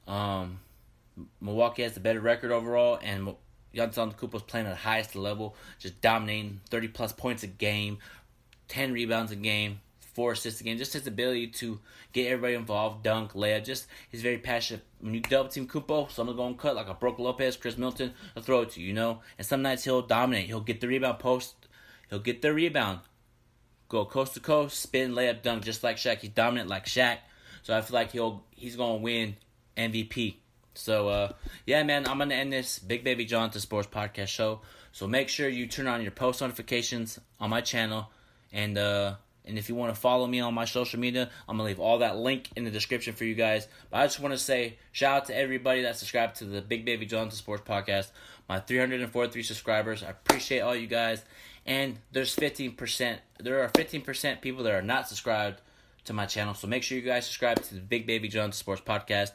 um, 0.05 0.59
Milwaukee 1.39 1.83
has 1.83 1.93
the 1.93 2.01
better 2.01 2.19
record 2.19 2.51
overall, 2.51 2.99
and 3.01 3.35
Antetokounmpo 3.75 4.35
is 4.35 4.41
playing 4.43 4.65
at 4.65 4.71
the 4.71 4.75
highest 4.75 5.15
level, 5.15 5.55
just 5.77 6.01
dominating, 6.01 6.61
30 6.69 6.87
plus 6.89 7.13
points 7.13 7.43
a 7.43 7.47
game, 7.47 7.99
10 8.67 8.93
rebounds 8.93 9.31
a 9.31 9.35
game, 9.35 9.79
four 10.19 10.33
assists 10.33 10.59
a 10.59 10.63
game. 10.63 10.77
Just 10.77 10.93
his 10.93 11.07
ability 11.07 11.47
to 11.47 11.79
get 12.11 12.27
everybody 12.27 12.55
involved, 12.55 13.03
dunk, 13.03 13.33
layup. 13.33 13.63
Just 13.63 13.87
he's 14.09 14.21
very 14.21 14.37
passionate. 14.37 14.83
When 14.99 15.13
you 15.13 15.21
double 15.21 15.49
team 15.49 15.67
Kupo, 15.67 16.11
someone's 16.11 16.37
going 16.37 16.55
to 16.55 16.61
cut 16.61 16.75
like 16.75 16.89
a 16.89 16.93
Brook 16.93 17.19
Lopez, 17.19 17.55
Khris 17.55 17.77
Middleton, 17.77 18.13
he'll 18.33 18.43
throw 18.43 18.61
it 18.61 18.71
to 18.71 18.81
you, 18.81 18.87
you 18.87 18.93
know. 18.93 19.19
And 19.37 19.47
some 19.47 19.61
nights 19.61 19.85
he'll 19.85 20.01
dominate. 20.01 20.47
He'll 20.47 20.59
get 20.59 20.81
the 20.81 20.87
rebound 20.87 21.19
post. 21.19 21.55
He'll 22.09 22.19
get 22.19 22.41
the 22.41 22.53
rebound. 22.53 22.99
Go 23.87 24.05
coast 24.05 24.33
to 24.33 24.39
coast, 24.39 24.79
spin, 24.79 25.13
layup, 25.13 25.41
dunk, 25.41 25.63
just 25.63 25.83
like 25.83 25.97
Shaq. 25.97 26.19
He's 26.19 26.31
dominant 26.31 26.69
like 26.69 26.85
Shaq. 26.85 27.19
So 27.63 27.75
I 27.75 27.81
feel 27.81 27.95
like 27.95 28.11
he'll 28.11 28.43
he's 28.51 28.75
gonna 28.75 28.97
win 28.97 29.37
MVP. 29.77 30.35
So 30.79 31.09
uh, 31.09 31.33
yeah, 31.65 31.83
man, 31.83 32.07
I'm 32.07 32.17
gonna 32.17 32.35
end 32.35 32.53
this 32.53 32.79
Big 32.79 33.03
Baby 33.03 33.25
Jonathan 33.25 33.61
Sports 33.61 33.87
Podcast 33.87 34.27
show. 34.27 34.61
So 34.91 35.07
make 35.07 35.29
sure 35.29 35.47
you 35.47 35.67
turn 35.67 35.87
on 35.87 36.01
your 36.01 36.11
post 36.11 36.41
notifications 36.41 37.19
on 37.39 37.49
my 37.49 37.61
channel, 37.61 38.09
and 38.51 38.77
uh, 38.77 39.15
and 39.45 39.57
if 39.57 39.69
you 39.69 39.75
want 39.75 39.93
to 39.93 39.99
follow 39.99 40.25
me 40.27 40.39
on 40.39 40.53
my 40.53 40.65
social 40.65 40.99
media, 40.99 41.29
I'm 41.47 41.57
to 41.57 41.63
leave 41.63 41.79
all 41.79 41.99
that 41.99 42.17
link 42.17 42.49
in 42.55 42.63
the 42.63 42.71
description 42.71 43.13
for 43.13 43.25
you 43.25 43.35
guys. 43.35 43.67
But 43.89 43.97
I 43.97 44.05
just 44.05 44.19
want 44.19 44.33
to 44.33 44.37
say 44.39 44.77
shout 44.91 45.17
out 45.17 45.25
to 45.27 45.35
everybody 45.37 45.81
that 45.83 45.97
subscribed 45.97 46.37
to 46.37 46.45
the 46.45 46.61
Big 46.61 46.85
Baby 46.85 47.05
Jonathan 47.05 47.37
Sports 47.37 47.63
Podcast. 47.67 48.11
My 48.47 48.59
343 48.59 49.43
subscribers. 49.43 50.03
I 50.03 50.09
appreciate 50.09 50.61
all 50.61 50.75
you 50.75 50.87
guys. 50.87 51.23
and 51.65 51.99
there's 52.11 52.35
15%. 52.35 53.17
There 53.39 53.61
are 53.61 53.69
15% 53.69 54.41
people 54.41 54.63
that 54.63 54.73
are 54.73 54.81
not 54.81 55.07
subscribed 55.07 55.61
to 56.05 56.13
my 56.13 56.25
channel. 56.25 56.55
So 56.55 56.67
make 56.67 56.81
sure 56.81 56.97
you 56.97 57.03
guys 57.03 57.25
subscribe 57.25 57.61
to 57.63 57.75
the 57.75 57.81
Big 57.81 58.07
Baby 58.07 58.27
John 58.27 58.51
Sports 58.51 58.81
Podcast. 58.81 59.33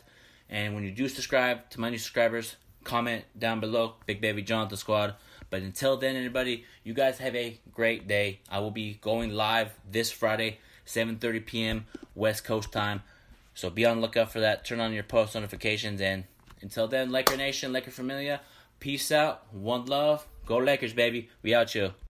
And 0.49 0.75
when 0.75 0.85
you 0.85 0.91
do 0.91 1.09
subscribe 1.09 1.71
to 1.71 1.81
my 1.81 1.91
new 1.91 1.99
subscribers, 1.99 2.57
comment 2.85 3.25
down 3.39 3.61
below, 3.61 3.95
Big 4.07 4.21
Baby 4.21 4.43
Jonathan 4.43 4.77
Squad. 4.77 5.15
But 5.51 5.63
until 5.63 5.97
then, 5.97 6.17
everybody, 6.17 6.65
you 6.83 6.95
guys 6.95 7.19
have 7.19 7.35
a 7.35 7.59
great 7.73 8.07
day. 8.07 8.41
I 8.51 8.61
will 8.61 8.71
be 8.71 8.99
going 9.01 9.31
live 9.31 9.73
this 9.91 10.11
Friday, 10.11 10.59
7:30 10.87 11.47
p.m. 11.47 11.87
West 12.15 12.45
Coast 12.45 12.73
time. 12.73 13.03
So 13.55 13.71
be 13.71 13.85
on 13.87 14.01
lookout 14.01 14.33
for 14.33 14.41
that. 14.41 14.65
Turn 14.65 14.81
on 14.81 14.93
your 14.93 15.05
post 15.05 15.35
notifications. 15.35 16.01
And 16.01 16.25
until 16.61 16.89
then, 16.89 17.11
Laker 17.11 17.37
Nation, 17.37 17.73
Laker 17.73 17.91
Familia, 17.91 18.41
peace 18.81 19.13
out, 19.13 19.47
one 19.53 19.87
love, 19.87 20.27
go 20.45 20.59
Lakers, 20.59 20.93
baby. 20.93 21.31
We 21.43 21.55
out, 21.55 21.75
you. 21.75 21.95